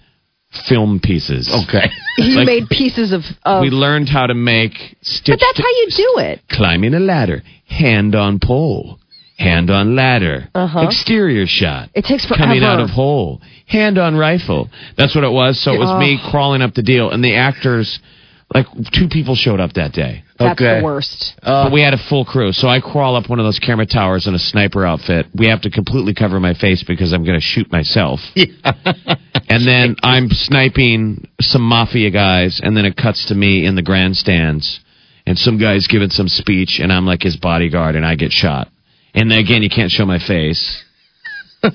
[0.69, 1.49] film pieces.
[1.67, 1.87] Okay.
[2.15, 3.21] He Like- made pieces of.
[3.43, 5.33] of We learned how to make stitch.
[5.33, 6.39] but that's how you do it.
[6.49, 8.99] climbing a ladder, hand on pole,
[9.39, 10.81] hand on ladder, Uh-huh.
[10.81, 11.89] exterior shot.
[11.95, 12.43] It takes forever.
[12.43, 14.69] Coming out of hole, hand on rifle.
[14.97, 15.59] That's what it was.
[15.59, 17.99] So it was me crawling up the deal, and the actors,
[18.53, 20.23] like two people showed up that day.
[20.37, 20.79] That's Okay.
[20.79, 21.35] the worst.
[21.43, 22.51] but we had a full crew.
[22.53, 25.27] So I crawl up one of those camera towers in a sniper outfit.
[25.35, 28.19] We have to completely cover my face because I'm going to shoot myself.
[28.35, 28.73] Yeah.
[29.49, 33.81] and then I'm sniping some mafia guys, and then it cuts to me in the
[33.81, 34.79] grandstands,
[35.25, 38.69] and some guy's giving some speech, and I'm like his bodyguard, and I get shot.
[39.13, 40.83] And then again, you can't show my face.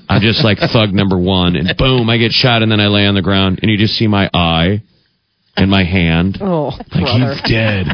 [0.09, 3.07] I'm just like thug number one, and boom, I get shot, and then I lay
[3.07, 4.83] on the ground, and you just see my eye
[5.57, 6.38] and my hand.
[6.40, 7.35] Oh, Like brother.
[7.35, 7.87] he's dead.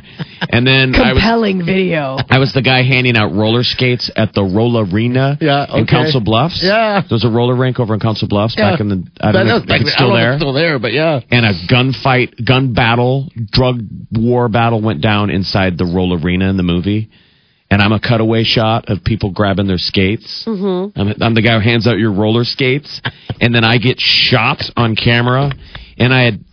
[0.50, 2.16] And then I was Compelling video.
[2.30, 5.86] I was the guy handing out roller skates at the Roller Arena Yeah, in.
[5.86, 6.60] Council Bluffs.
[6.62, 7.00] Yeah.
[7.02, 8.70] There was a roller rink over in Council Bluffs Yeah.
[8.70, 10.32] back in the I don't know if Back it's still I don't know if there.
[10.32, 11.20] it's still there, but yeah.
[11.30, 13.80] and a gunfight, gun battle, drug
[14.12, 17.10] war battle went down inside the Roller Arena in the movie.
[17.72, 20.44] And I'm a cutaway shot of people grabbing their skates.
[20.46, 20.98] Mm-hmm.
[21.00, 23.00] I'm, I'm the guy who hands out your roller skates,
[23.40, 25.52] and then I get shot on camera.
[25.96, 26.44] And I had,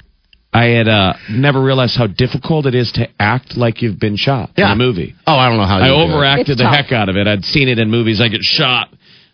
[0.53, 4.51] I had uh, never realized how difficult it is to act like you've been shot
[4.57, 4.67] Yeah.
[4.67, 5.15] in a movie.
[5.25, 6.75] Oh, I don't know how I do overacted It's the tough.
[6.75, 7.25] heck out of it.
[7.27, 8.21] I'd seen it in movies.
[8.21, 8.89] I get shot,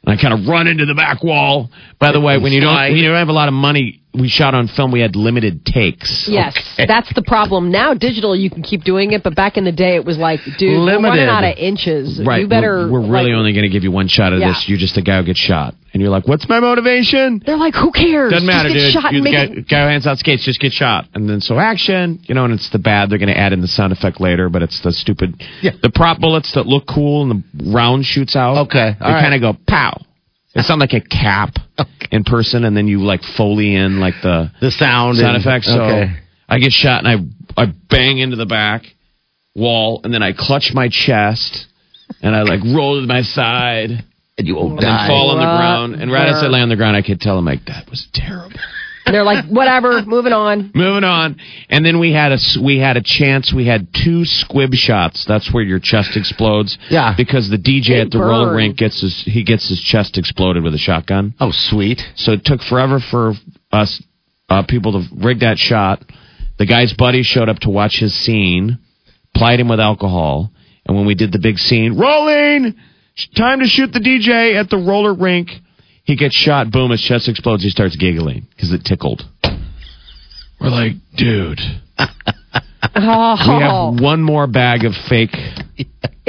[0.06, 1.70] and I kind of run into the back wall.
[2.00, 4.28] By the way, when you don't when you don't have a lot of money, we
[4.28, 4.92] shot on film.
[4.92, 6.28] We had limited takes.
[6.30, 7.72] Yes, that's the problem.
[7.72, 10.40] Now digital, you can keep doing it, but back in the day, it was like,
[10.58, 12.22] dude, we're running out of inches.
[12.24, 12.42] Right.
[12.42, 12.88] You better.
[12.88, 14.50] We're, we're really like- only going to give you one shot of Yeah.
[14.50, 14.66] this.
[14.68, 17.74] You're just a guy who gets shot, and you're like, "What's my motivation?" They're like,
[17.74, 18.32] who cares?
[18.32, 18.94] Doesn't matter, Just get dude.
[19.04, 20.44] Shot You're and the make guy, it- guy who hands out skates.
[20.44, 22.20] Just get shot, and then so action.
[22.24, 23.10] You know, and it's the bad.
[23.10, 25.72] They're going to add in the sound effect later, but it's the stupid, Yeah.
[25.82, 28.58] the prop bullets that look cool and the round shoots out.
[28.68, 29.22] Okay, They all right.
[29.22, 30.00] kind of go pow,
[30.56, 31.56] It's not like a cap
[32.12, 35.18] in person, and then you like foley in like the The sound.
[35.18, 35.68] sound effects.
[35.68, 36.14] So Okay.
[36.48, 38.84] I get shot and I I bang into the back
[39.56, 41.66] wall, and then I clutch my chest,
[42.22, 44.04] and I like roll to my side,
[44.38, 45.08] And you won't and die.
[45.08, 46.02] fall on the ground.
[46.02, 48.08] And right as I lay on the ground, I could tell him like that was
[48.14, 48.60] terrible.
[49.06, 50.72] They're like, whatever, moving on.
[50.74, 51.36] Moving on,
[51.70, 53.52] and then we had a s- we had a chance.
[53.54, 55.26] We had two squib shots.
[55.26, 56.78] That's where your chest explodes.
[56.90, 57.14] Yeah.
[57.16, 60.64] because the DJ They at the roller rink gets his he gets his chest exploded
[60.64, 61.34] with a shotgun.
[61.40, 62.02] Oh, sweet.
[62.16, 63.34] So it took forever for
[63.72, 64.02] us
[64.50, 66.02] uh, people to rig that shot.
[66.58, 68.78] The guy's buddy showed up to watch his scene,
[69.36, 70.52] plied him with alcohol,
[70.86, 72.76] and when we did the big scene, rolling,
[73.36, 75.50] time to shoot the DJ at the roller rink.
[76.04, 76.70] He gets shot.
[76.72, 76.92] Boom!
[76.92, 77.64] His chest explodes.
[77.64, 79.24] He starts giggling because it tickled.
[80.60, 81.60] We're like, dude,
[82.96, 85.32] Oh, we have one more bag of fake,
[85.78, 85.88] it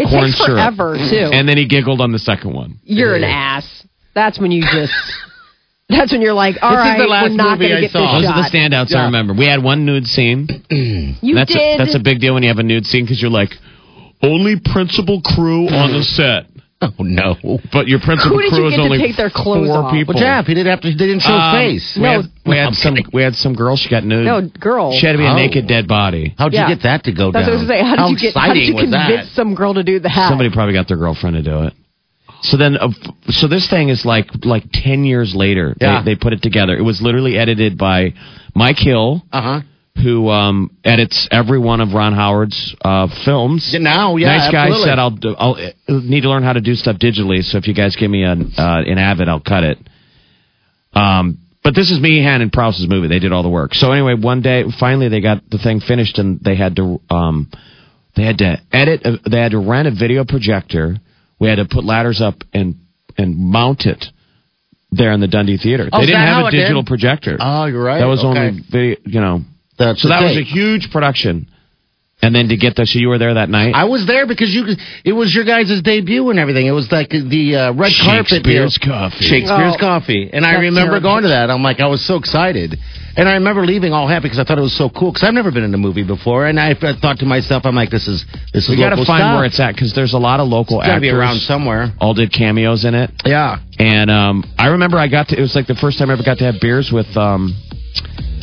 [0.09, 0.57] corn takes syrup.
[0.75, 1.31] forever, too.
[1.33, 2.79] and then he giggled on the second one.
[2.85, 3.87] You're an ass.
[4.15, 4.93] That's when you just.
[5.89, 7.81] That's when you're like, all This is the last we're not movie going I to
[7.83, 8.01] get saw.
[8.01, 8.39] this Those shot.
[8.39, 9.35] are the standouts I remember.
[9.35, 10.49] We had one nude scene.
[10.71, 11.79] you that's did.
[11.81, 13.51] A, that's a big deal when you have a nude scene because you're like,
[14.23, 16.47] only principal crew on the set.
[16.99, 17.37] Oh no.
[17.73, 19.93] But your principal Who crew is only take their clothes four off?
[19.93, 20.15] people.
[20.15, 20.89] Well, Jeff, he didn't have to.
[20.91, 21.97] They didn't show Um, his face.
[21.97, 22.11] We No.
[22.23, 22.95] had, we had I'm some.
[22.97, 23.11] kidding.
[23.13, 23.77] We had some girl.
[23.77, 24.25] She got nude.
[24.25, 24.93] no, girl.
[24.93, 25.37] She had to be a Oh.
[25.37, 26.35] naked dead body.
[26.39, 26.69] How'd Yeah.
[26.69, 27.55] you get that to go That's down?
[27.55, 27.97] what I was going to say.
[27.97, 28.35] How did you get?
[28.37, 29.35] How did you was convince that?
[29.35, 30.29] some girl to do that?
[30.29, 31.73] Somebody probably got their girlfriend to do it.
[32.43, 32.89] So then, uh,
[33.29, 35.75] so this thing is like like ten years later.
[35.81, 36.03] Yeah.
[36.03, 36.77] They, they put it together.
[36.77, 38.13] It was literally edited by
[38.55, 39.61] Mike Hill, Uh huh.
[40.03, 43.71] Who um, edits every one of Ron Howard's uh, films.
[43.73, 44.89] Yeah, now, yeah, nice guy absolutely.
[44.91, 47.43] said I'll do, I'll uh, need to learn how to do stuff digitally.
[47.43, 49.79] So if you guys give me an uh, an Avid, I'll cut it.
[50.93, 53.09] Um, but this is Meehan and Prowse's movie.
[53.09, 53.73] They did all the work.
[53.75, 57.51] So anyway, one day finally they got the thing finished and they had to um,
[58.17, 59.01] they had to edit.
[59.05, 60.97] uh, They had to rent a video projector.
[61.41, 62.77] We had to put ladders up and
[63.17, 64.05] and mount it
[64.91, 65.89] there in the Dundee Theater.
[65.93, 66.57] Oh, they didn't have a it did?
[66.63, 67.37] digital projector.
[67.41, 67.99] Oh, you're right.
[68.01, 68.29] That was Okay.
[68.49, 69.41] only video, you know.
[69.79, 71.49] That's So the that was a huge production.
[72.23, 73.75] And then to get the, so you were there that night?
[73.75, 74.65] I was there because you.
[75.05, 76.65] It was your guys' debut and everything.
[76.65, 78.29] It was like the uh, red carpet.
[78.29, 79.25] Shakespeare's coffee.
[79.27, 79.79] Shakespeare's Oh.
[79.79, 81.11] coffee, and I remember terrible.
[81.11, 81.51] going to that.
[81.51, 82.79] I'm like, I was so excited,
[83.19, 85.11] and I remember leaving all happy because I thought it was so cool.
[85.13, 87.75] Because I've never been in a movie before, and I I thought to myself, I'm
[87.75, 89.37] like, this is this is We got to find stuff.
[89.37, 91.03] where it's at because there's a lot of local It's actors.
[91.03, 91.93] be around somewhere.
[92.01, 93.11] All did cameos in it.
[93.27, 93.59] Yeah.
[93.79, 96.23] And um, I remember I got to, it was like the first time I ever
[96.25, 97.53] got to have beers with, um,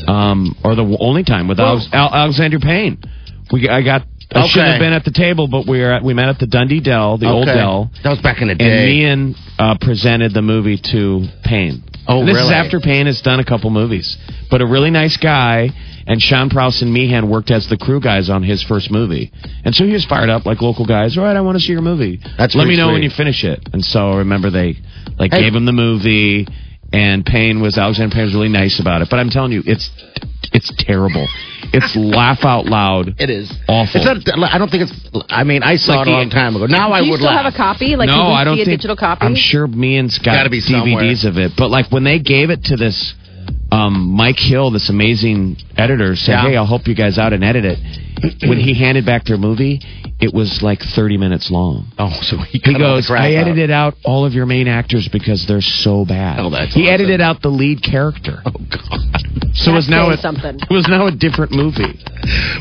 [0.07, 3.01] um, or the only time with Alex, Al- Alexander Payne.
[3.51, 6.13] We, I got, I shouldn't have been at the table, but we were at, we
[6.13, 7.91] met at the Dundee Dell, the old Dell.
[8.03, 8.63] That was back in the day.
[8.65, 8.85] And day.
[8.85, 11.83] Meehan uh, presented the movie to Payne.
[12.07, 14.17] Oh, And this is after Payne has done a couple movies.
[14.49, 15.69] But a really nice guy,
[16.07, 19.31] and Sean Prouse and Meehan worked as the crew guys on his first movie.
[19.63, 21.17] And so he was fired up like local guys.
[21.17, 22.19] All right, I want to see your movie.
[22.37, 23.69] That's Let me know when you finish it.
[23.71, 24.77] And so I remember they
[25.19, 25.41] like Hey.
[25.43, 26.47] gave him the movie,
[26.93, 29.07] and Payne was Alexander Payne was really nice about it.
[29.09, 29.89] But I'm telling you, it's
[30.53, 31.27] it's terrible.
[31.73, 33.15] It's laugh out loud.
[33.19, 34.01] it is Awful.
[34.03, 34.53] It's not.
[34.53, 35.25] I don't think it's.
[35.29, 36.65] I mean, I saw Like it a the- long time ago.
[36.65, 37.45] Now I Do you would still laugh.
[37.45, 37.95] have a copy?
[37.95, 39.25] Like, no, can we I don't see a think digital copy?
[39.25, 41.53] I'm sure me and Scott Gotta be DVDs of it.
[41.57, 43.13] But like when they gave it to this
[43.71, 46.41] um, Mike Hill, this amazing editor, said, Yeah.
[46.49, 47.79] "Hey, I'll help you guys out and edit it."
[48.47, 49.79] when he handed back their movie,
[50.19, 51.87] it was like 30 minutes long.
[51.97, 53.47] Oh, so he, He cut all the goes, I out.
[53.47, 56.39] edited out all of your main actors because they're so bad.
[56.39, 56.93] Oh, that's he awesome.
[56.93, 58.43] edited out the lead character.
[58.45, 58.99] Oh God.
[59.55, 60.59] So it was now a, something.
[60.61, 61.97] it was now a different movie.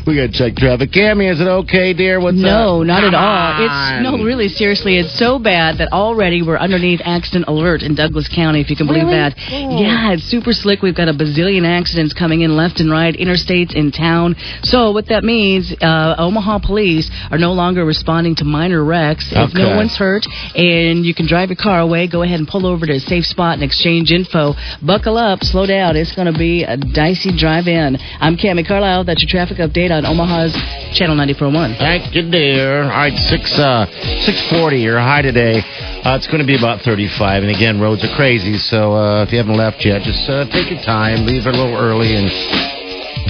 [0.07, 0.91] We gotta check traffic.
[0.91, 2.19] Cammy, is it okay, dear?
[2.19, 2.43] What's up?
[2.43, 2.87] No, up?
[2.87, 3.21] not at all.
[3.21, 3.61] on.
[3.61, 8.27] It's no, really, seriously, it's so bad that already we're underneath accident alert in Douglas
[8.33, 8.61] County.
[8.61, 9.15] If you can believe Really?
[9.15, 9.35] that.
[9.51, 9.79] Oh.
[9.81, 10.81] Yeah, it's super slick.
[10.81, 14.35] We've got a bazillion accidents coming in left and right, interstates in town.
[14.63, 19.27] So what that means, uh, Omaha police are no longer responding to minor wrecks.
[19.31, 22.65] If no one's hurt and you can drive your car away, go ahead and pull
[22.65, 24.53] over to a safe spot and exchange info.
[24.81, 25.95] Buckle up, slow down.
[25.95, 27.97] It's going to be a dicey drive in.
[28.19, 29.05] I'm Cami Carlisle.
[29.05, 30.53] That's your traffic update on Omaha's
[30.93, 31.77] Channel 94.1.
[31.77, 32.83] Thank you, dear.
[32.83, 33.85] All right, six uh,
[34.23, 34.79] six forty.
[34.79, 35.59] Your high today.
[36.03, 38.57] Uh, it's going to be about thirty-five, and again, roads are crazy.
[38.57, 41.75] So uh, if you haven't left yet, just uh, take your time, leave a little
[41.75, 42.27] early, and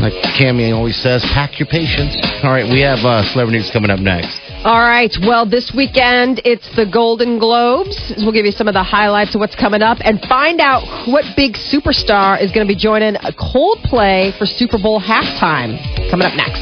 [0.02, 2.18] like Cammy always says, pack your patience.
[2.44, 4.51] All right, we have uh, celebrity news coming up next.
[4.62, 5.10] All right.
[5.26, 7.98] Well, this weekend it's the Golden Globes.
[8.22, 11.26] We'll give you some of the highlights of what's coming up and find out what
[11.36, 15.82] big superstar is going to be joining Coldplay for Super Bowl halftime.
[16.14, 16.62] Coming up next.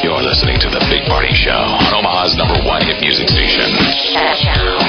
[0.00, 3.68] You're listening to The Big Party Show on Omaha's number one hit music station.
[4.16, 4.80] Channel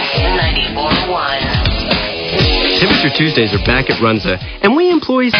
[0.71, 2.79] 94.1.
[2.79, 5.35] Signature Tuesdays are back at Runza, and we employees.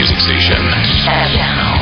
[0.00, 0.56] music station.
[1.04, 1.76] Channel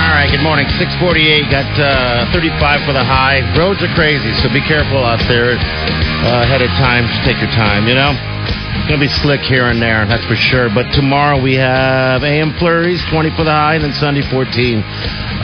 [0.00, 0.64] All right, good morning.
[0.80, 3.44] 648, got uh, 35 for the high.
[3.52, 7.04] Roads are crazy, so be careful out there uh, ahead of time.
[7.04, 8.16] Just take your time, you know?
[8.16, 10.72] It's going to be slick here and there, that's for sure.
[10.72, 14.80] But tomorrow we have AM flurries, 20 for the high, and then Sunday 14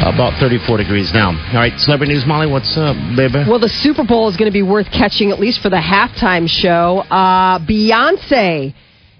[0.08, 1.36] about 34 degrees now.
[1.36, 2.48] All right, celebrity news, Molly.
[2.48, 3.44] What's up, baby?
[3.44, 6.48] Well, the Super Bowl is going to be worth catching at least for the halftime
[6.48, 7.04] show.
[7.12, 8.72] Uh, Beyonce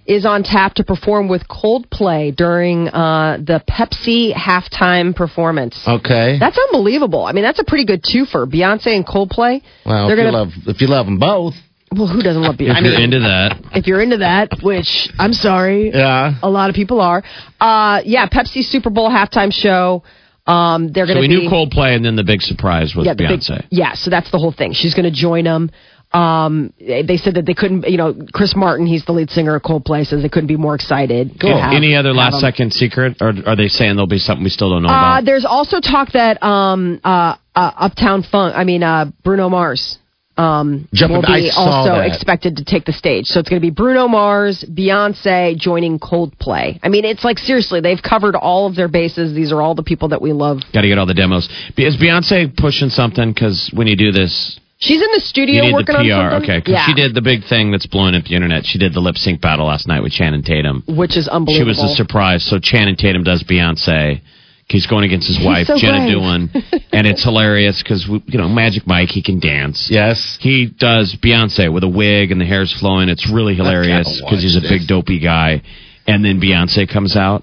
[0.06, 5.80] is on tap to perform with Coldplay during uh, the Pepsi halftime performance.
[5.86, 6.38] Okay.
[6.38, 7.24] That's unbelievable.
[7.24, 8.46] I mean, that's a pretty good twofer.
[8.46, 9.62] Beyonce and Coldplay.
[9.86, 11.54] well, if you, gonna- love, if you love them both.
[11.92, 12.78] Well, who doesn't love Beyonce?
[12.78, 16.34] If you're mean, into that, if you're into that, which I'm sorry, Yeah.
[16.42, 17.22] a lot of people are.
[17.60, 20.02] Uh, yeah, Pepsi Super Bowl halftime show.
[20.46, 23.14] Um, they're going to we be knew Coldplay, and then the big surprise was yeah,
[23.14, 23.64] the big- Beyonce.
[23.70, 24.72] yeah, so that's the whole thing.
[24.72, 25.70] She's going to join them.
[26.14, 29.62] Um, they said that they couldn't, you know, Chris Martin, he's the lead singer of
[29.62, 31.40] Coldplay, says they couldn't be more excited.
[31.40, 34.50] to have- Any other last second secret, or are they saying there'll be something we
[34.50, 35.24] still don't know Uh, about?
[35.24, 39.98] there's also talk that um, uh, uh, Uptown Funk, I mean uh, Bruno Mars,
[40.36, 42.06] um, Jumping- will be also that.
[42.06, 43.26] expected to take the stage.
[43.26, 46.78] So it's going to be Bruno Mars, Beyonce joining Coldplay.
[46.82, 49.32] I mean, it's like seriously, they've covered all of their bases.
[49.34, 50.60] These are all the people that we love.
[50.72, 51.48] Got to get all the demos.
[51.76, 53.32] Is Beyonce pushing something?
[53.32, 56.12] Because when you do this, She's in the you studio need the working on PR.
[56.12, 56.42] something.
[56.44, 58.64] Okay, because yeah, she did the big thing that's blowing up the internet.
[58.66, 60.84] She did the lip sync battle last night with Channing Tatum.
[60.86, 61.72] which is unbelievable.
[61.72, 62.44] She was a surprise.
[62.44, 64.20] So Channing Tatum does Beyonce.
[64.68, 66.12] He's going against his wife, so Jenna brave.
[66.12, 66.50] Dewan,
[66.92, 69.88] and it's hilarious because you know Magic Mike, he can dance.
[69.90, 70.38] Yes.
[70.40, 73.08] He does Beyonce with a wig and the hair's flowing.
[73.08, 75.62] It's really hilarious because he's a watch big dopey guy.
[76.06, 77.42] And then Beyonce comes out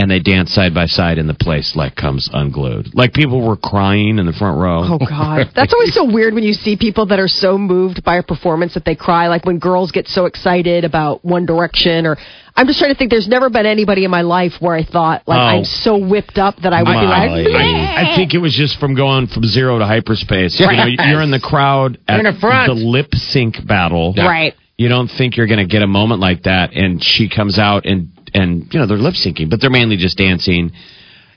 [0.00, 2.94] and they dance side by side and the place like comes unglued.
[2.94, 4.80] Like people were crying in the front row.
[4.84, 8.16] Oh God, that's always so weird when you see people that are so moved by
[8.16, 9.28] a performance that they cry.
[9.28, 12.16] Like when girls get so excited about One Direction, or
[12.56, 13.10] I'm just trying to think.
[13.10, 15.58] There's never been anybody in my life where I thought like Oh.
[15.58, 17.44] I'm so whipped up that I would be Molly.
[17.44, 20.58] like, I, I think it was just from going from zero to hyperspace.
[20.58, 22.68] You know, you're in the crowd at In the front.
[22.68, 24.14] the lip sync battle.
[24.16, 24.54] right.
[24.76, 27.84] You don't think you're going to get a moment like that, and she comes out
[27.84, 30.72] and and you know they're lip syncing, but they're mainly just dancing.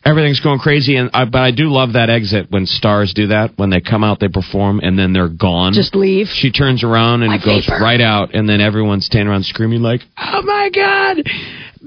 [0.06, 3.52] Everything's going crazy, and I, but I do love that exit when stars do that.
[3.56, 5.72] When they come out, they perform, and then they're gone.
[5.72, 6.28] Just leave.
[6.28, 10.02] She turns around and Like goes right out, and then everyone's standing around screaming like,
[10.18, 11.24] "Oh my god,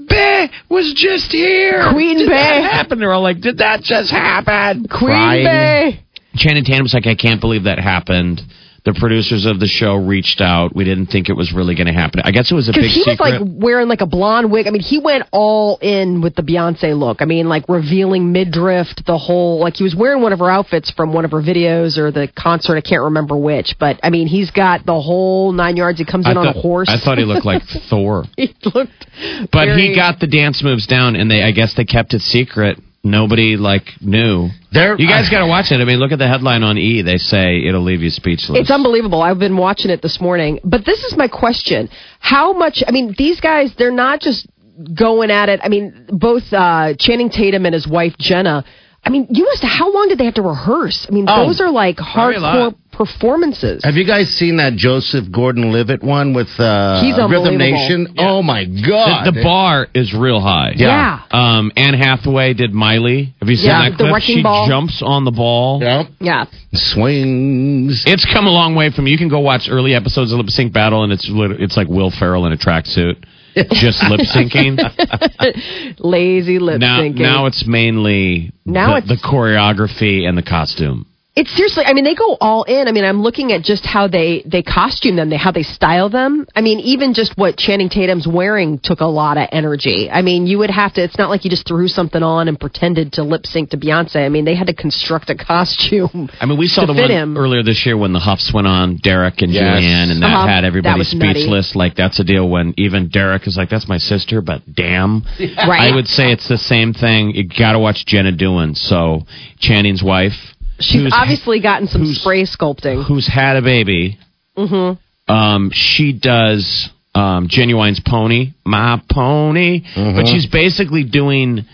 [0.09, 1.91] Beh was just here!
[1.93, 2.61] Queen Did that Bey.
[2.63, 5.43] happen?" They're all like, "Did that just happen?" Queen Crying.
[5.45, 5.99] Bey.
[6.37, 8.41] Channing Tatum's like, I can't believe that happened.
[8.87, 10.73] The producers of the show reached out.
[10.73, 12.21] We didn't think it was really going to happen.
[12.23, 13.19] I guess it was a big Because he secret.
[13.19, 14.65] was like wearing like a blonde wig.
[14.65, 17.21] I mean, he went all in with the Beyonce look.
[17.21, 20.89] I mean, like revealing midriff, the whole like he was wearing one of her outfits
[20.91, 22.77] from one of her videos or the concert.
[22.77, 25.99] I can't remember which, but I mean, he's got the whole nine yards.
[25.99, 26.87] He comes in on a horse.
[26.87, 28.23] I thought he looked like Thor.
[28.37, 29.05] he looked.
[29.51, 32.21] But very- he got the dance moves down, and they I guess they kept it
[32.21, 32.79] secret.
[33.09, 34.49] Nobody like knew.
[34.71, 35.79] There- you guys got to watch it.
[35.79, 37.01] I mean, look at the headline on E.
[37.01, 38.59] They say it'll leave you speechless.
[38.59, 39.21] It's unbelievable.
[39.21, 40.59] I've been watching it this morning.
[40.63, 41.89] But this is my question.
[42.19, 44.47] How much, I mean, these guys, they're not just
[44.93, 45.59] going at it.
[45.63, 48.63] I mean, both uh, Channing Tatum and his wife, Jenna,
[49.03, 51.05] I mean, you must, how long did they have to rehearse?
[51.09, 52.75] I mean, Oh, those are like hardcore.
[52.97, 53.83] Performances.
[53.85, 57.57] Have you guys seen that Joseph Gordon-Levitt one with uh, He's Rhythm unbelievable.
[57.57, 58.15] Nation?
[58.17, 59.25] Oh my God!
[59.25, 60.73] the bar is real high.
[60.75, 61.21] Yeah.
[61.31, 63.35] Um, Anne Hathaway did Miley.
[63.39, 64.13] Have you seen Yeah, that the clip?
[64.13, 64.67] wrecking she ball.
[64.67, 65.79] jumps on the ball.
[65.81, 66.07] Yep.
[66.19, 66.45] Yeah.
[66.73, 68.03] Swings.
[68.05, 69.07] It's come a long way from.
[69.07, 72.11] You can go watch early episodes of Lip Sync Battle, and it's it's like Will
[72.11, 73.23] Ferrell in a tracksuit,
[73.71, 74.77] just lip syncing.
[75.99, 77.19] Lazy lip now, syncing.
[77.19, 81.05] now it's mainly Now the, it's- the choreography and the costume.
[81.39, 81.83] It's seriously.
[81.85, 82.87] I mean, they go all in.
[82.87, 86.09] I mean, I'm looking at just how they they costume them, they how they style
[86.09, 86.47] them.
[86.55, 90.09] I mean, even just what Channing Tatum's wearing took a lot of energy.
[90.09, 91.03] I mean, you would have to.
[91.03, 94.25] It's not like you just threw something on and pretended to lip sync to Beyonce.
[94.25, 96.29] I mean, they had to construct a costume.
[96.41, 97.37] I mean, we saw the fit one him.
[97.37, 99.63] earlier this year when the Houghs went on Derek and Yes.
[99.63, 100.47] Julianne, and that Uh-huh.
[100.47, 101.41] had everybody That was nutty.
[101.41, 101.75] speechless.
[101.75, 105.91] Like that's a deal when even Derek is like, "That's my sister," but damn, Right.
[105.91, 107.31] I would say it's the same thing.
[107.35, 109.21] You got to watch Jenna doing so.
[109.59, 113.05] Channing's wife, She's who's- obviously gotten some spray sculpting.
[113.07, 114.17] who's had a baby.
[114.57, 115.31] Mm-hmm.
[115.33, 121.65] Um, she does um, Ginuwine's pony, my pony, but she's basically doing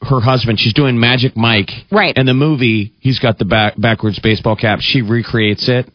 [0.00, 0.58] her husband.
[0.58, 2.16] She's doing Magic Mike, Right.
[2.16, 4.78] In the movie, he's got the back backwards baseball cap.
[4.80, 5.90] She recreates it,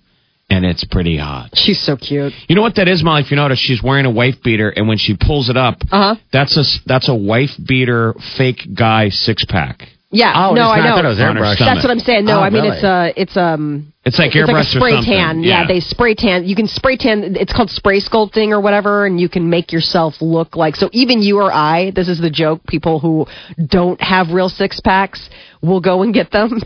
[0.49, 1.49] and it's pretty hot.
[1.55, 2.33] She's so cute.
[2.47, 3.21] You know what that is, Molly?
[3.23, 6.15] If you notice, she's wearing a wife beater, and when she pulls it up, Uh-huh.
[6.31, 9.89] that's a that's a wife beater fake guy six pack.
[10.09, 10.31] Yeah.
[10.47, 10.95] Oh, no, I I know.
[10.95, 11.55] thought it was On her airbrush.
[11.55, 11.73] stomach.
[11.75, 12.23] That's what I'm saying.
[12.25, 12.77] No, Oh, I mean really?
[12.77, 15.43] it's uh it's um It's like it's like a spray tan.
[15.43, 15.67] Yeah.
[15.67, 16.45] they spray tan.
[16.45, 17.35] You can spray tan.
[17.35, 20.77] It's called spray sculpting or whatever, and you can make yourself look like.
[20.77, 22.61] So even you or I, this is the joke.
[22.67, 23.25] People who
[23.65, 25.29] don't have real six packs
[25.61, 26.61] will go and get them.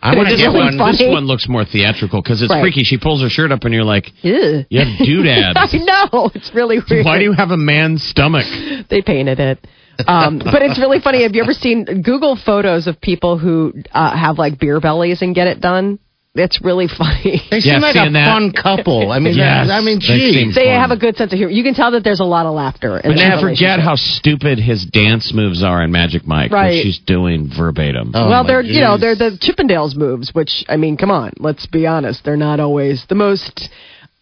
[0.00, 0.78] I want to get one.
[0.78, 0.98] funny.
[0.98, 2.60] This one looks more theatrical because it's Right.
[2.62, 2.84] freaky.
[2.84, 4.64] She pulls her shirt up and you're like, Ew.
[4.68, 5.56] you have doodads.
[5.56, 5.78] I
[6.12, 7.04] know it's really weird.
[7.06, 8.44] Why do you have a man's stomach?
[8.88, 9.66] They painted it.
[10.06, 11.22] Um, but it's really funny.
[11.22, 15.34] Have you ever seen Google photos of people who uh, have like beer bellies and
[15.34, 15.98] get it done?
[16.36, 17.40] It's really funny.
[17.50, 18.26] They Yeah, seem like a that.
[18.26, 19.12] fun couple.
[19.12, 20.54] I mean, Yes, I mean, they geez.
[20.56, 20.80] They fun.
[20.80, 21.52] have a good sense of humor.
[21.52, 22.98] You can tell that there's a lot of laughter.
[22.98, 26.74] In And that forget how stupid his dance moves are in Magic Mike, Right.
[26.74, 28.10] which she's doing verbatim.
[28.14, 31.66] Oh, well, they're you know they're the Chippendales moves, which I mean, come on, let's
[31.66, 33.68] be honest, they're not always the most.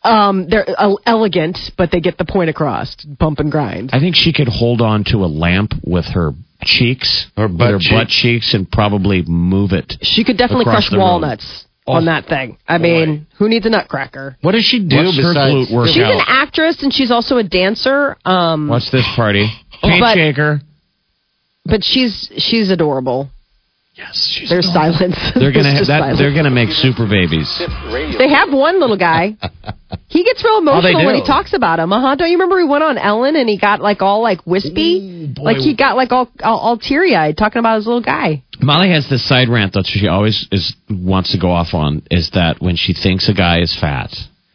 [0.05, 2.95] Um, they're uh, elegant, but they get the point across.
[3.05, 3.91] Bump and grind.
[3.93, 6.33] I think she could hold on to a lamp with her
[6.65, 7.93] cheeks, Her with butt her cheek.
[7.93, 9.95] butt cheeks, and probably move it.
[10.03, 11.03] She could definitely crush the room.
[11.05, 12.59] walnuts on Oh, that thing.
[12.69, 14.37] I mean, who needs a nutcracker?
[14.41, 15.71] What does she do What's her besides?
[15.71, 15.87] glute?
[15.89, 18.17] She's an actress and she's also a dancer.
[18.25, 19.47] Um, What's this party?
[19.83, 20.61] Paint But- shaker.
[21.65, 23.29] but she's she's adorable.
[23.95, 24.49] Yes, she's.
[24.49, 25.17] There's silence.
[25.35, 25.85] They're gonna that.
[25.87, 26.19] silence.
[26.19, 27.49] They're gonna make super babies.
[28.19, 29.37] They have one little guy.
[30.09, 31.93] He gets real Oh, emotional when he talks about him.
[31.93, 32.15] Uh huh.
[32.17, 35.59] Don't you remember he went on Ellen and he got like all like wispy, like
[35.59, 38.43] he got like all all, all teary eyed talking about his little guy.
[38.61, 42.03] Molly has this side rant that she always is wants to go off on.
[42.11, 44.11] Is that when she thinks a guy is fat?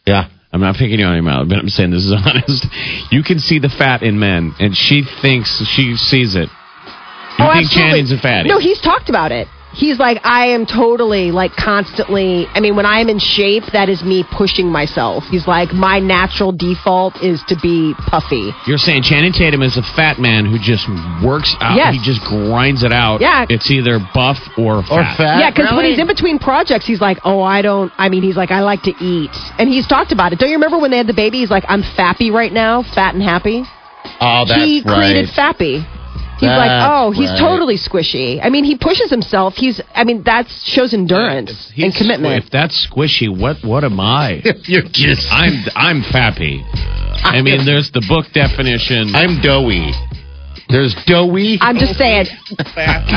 [0.05, 0.29] Yeah.
[0.51, 2.65] I'm not picking you on your mouth, but I'm saying this is honest.
[3.11, 6.47] You can see the fat in men, and she thinks she sees it.
[7.37, 7.91] You oh, think absolutely.
[7.91, 8.49] Channing's a fatty?
[8.49, 9.47] No, he's talked about it.
[9.73, 12.47] He's like, I am totally like constantly.
[12.49, 15.23] I mean, when I am in shape, that is me pushing myself.
[15.29, 18.49] He's like, my natural default is to be puffy.
[18.65, 20.89] You're saying Channing Tatum is a fat man who just
[21.23, 21.75] works out.
[21.75, 21.93] Yes.
[21.93, 23.21] He just grinds it out.
[23.21, 23.45] Yeah.
[23.49, 24.91] It's either buff or fat.
[24.91, 25.39] Or fat.
[25.41, 28.37] Yeah, because when he's in between projects, he's like, "Oh, I don't." I mean, he's
[28.37, 30.39] like, "I like to eat," and he's talked about it.
[30.39, 31.37] Don't you remember when they had the baby?
[31.37, 33.63] He's like, "I'm fappy right now, fat and happy."
[34.19, 34.97] Oh, that's he right.
[34.97, 35.85] created fappy.
[36.39, 37.39] He's like, "Oh, he's right.
[37.39, 39.55] totally squishy." I mean, he pushes himself.
[39.55, 42.43] He's, I mean, that shows endurance If he's and commitment.
[42.43, 44.43] If that's squishy, what what am I?
[44.63, 45.27] You're just.
[45.31, 46.61] I'm I'm fappy.
[47.23, 49.15] I mean, there's the book definition.
[49.15, 49.91] I'm doughy.
[50.69, 51.57] There's doughy.
[51.61, 52.25] I'm just saying,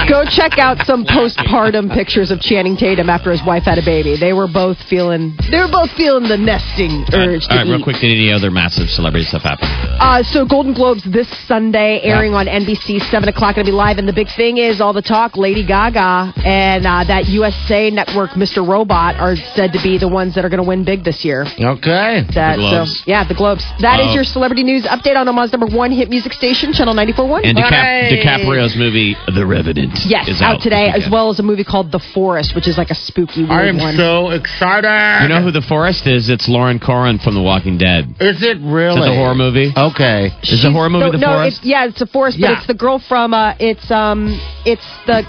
[0.08, 4.16] go check out some postpartum pictures of Channing Tatum after his wife had a baby.
[4.16, 7.66] They were both feeling, they were both feeling the nesting All right, urge all right,
[7.66, 9.66] real quick, did any other massive celebrity stuff happen?
[9.66, 13.56] Uh, so Golden Globes this Sunday, airing on NBC, seven o'clock.
[13.56, 15.36] Going to be live, and the big thing is all the talk.
[15.36, 18.66] Lady Gaga and uh, that USA Network, Mr.
[18.66, 21.42] Robot, are said to be the ones that are going to win big this year.
[21.58, 22.22] Okay.
[22.34, 23.64] That, The So, yeah, the Globes.
[23.80, 24.14] That is Oh.
[24.14, 27.39] your celebrity news update on Omaha's number one hit music station, Channel 94.1.
[27.42, 28.22] And DiCap- Hooray!
[28.22, 31.90] DiCaprio's movie The Revenant Yes, is out, out, today, as well as a movie called
[31.92, 33.96] The Forest, which is like a spooky weird I am one.
[33.96, 35.22] so excited.
[35.22, 36.28] You know who The Forest is?
[36.28, 38.14] It's Lauren Cohan from The Walking Dead.
[38.20, 39.00] Is it really?
[39.00, 39.72] Is it a horror movie?
[39.76, 40.30] Okay.
[40.42, 41.58] Is the horror movie no, The no, Forest?
[41.58, 42.58] It's, yeah, it's a forest, but Yeah.
[42.58, 44.28] it's the girl from uh, it's um,
[44.66, 45.24] it's the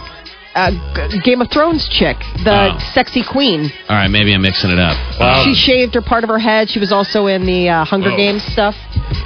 [0.54, 2.92] uh, G- Game of Thrones chick, the Oh.
[2.94, 3.72] sexy queen.
[3.88, 4.98] All right, maybe I'm mixing it up.
[5.18, 5.44] Wow.
[5.46, 6.70] She shaved her part of her head.
[6.70, 8.18] She was also in the uh, Hunger Oh.
[8.18, 8.76] Games stuff.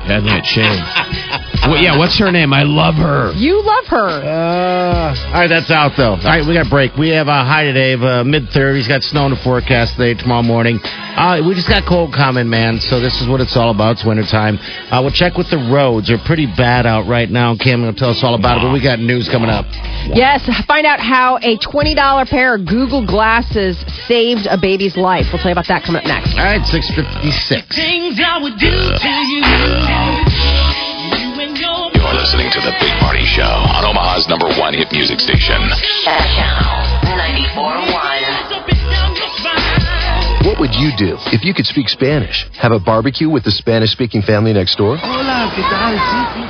[0.05, 1.41] Head that shaved.
[1.69, 2.53] well, yeah, what's her name?
[2.53, 3.33] I love her.
[3.33, 4.07] You love her.
[4.07, 6.13] Uh, all right, that's out though.
[6.13, 6.95] All right, we got a break.
[6.95, 8.87] We have a high today of uh, mid 30s.
[8.87, 10.79] Got snow in the forecast today, tomorrow morning.
[10.83, 12.79] Uh, we just got cold coming, man.
[12.79, 13.97] So this is what it's all about.
[13.97, 14.57] It's wintertime.
[14.91, 16.07] Uh, we'll check with the roads.
[16.07, 17.55] They're pretty bad out right now.
[17.55, 18.61] Cam will tell us all about it.
[18.63, 19.65] But we got news coming up.
[20.13, 25.25] Yes, find out how a twenty dollar pair of Google glasses saved a baby's life.
[25.31, 26.37] We'll tell you about that coming up next.
[26.37, 27.75] All right, 656.
[32.15, 35.59] You're listening to The Big Party Show on Omaha's number one hit music station.
[40.47, 42.47] What would you do if you could speak Spanish?
[42.55, 44.95] Have a barbecue with the Spanish speaking family next door?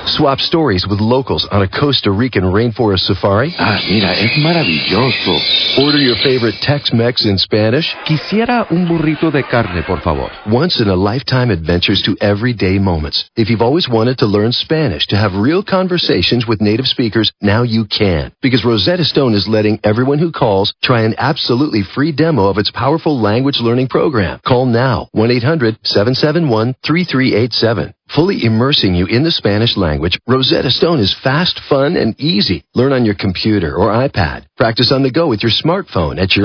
[0.08, 3.52] Swap stories with locals on a Costa Rican rainforest safari?
[3.58, 5.84] Ah, mira, es maravilloso.
[5.84, 7.92] Order your favorite Tex Mex in Spanish?
[8.06, 10.30] Quisiera un burrito de carne, por favor.
[10.46, 13.28] Once in a lifetime adventures to everyday moments.
[13.36, 17.64] If you've always wanted to learn Spanish to have real conversations with native speakers, now
[17.64, 18.32] you can.
[18.44, 22.70] Because Rosetta Stone is letting everyone who calls try an absolutely free demo of its
[22.70, 24.40] powerful language learning program.
[24.46, 27.95] Call now 1 800 771 3387.
[28.10, 32.64] Fully immersing you in the Spanish language, Rosetta Stone is fast, fun, and easy.
[32.76, 34.46] Learn on your computer or iPad.
[34.58, 36.44] Practice on the go with your smartphone at your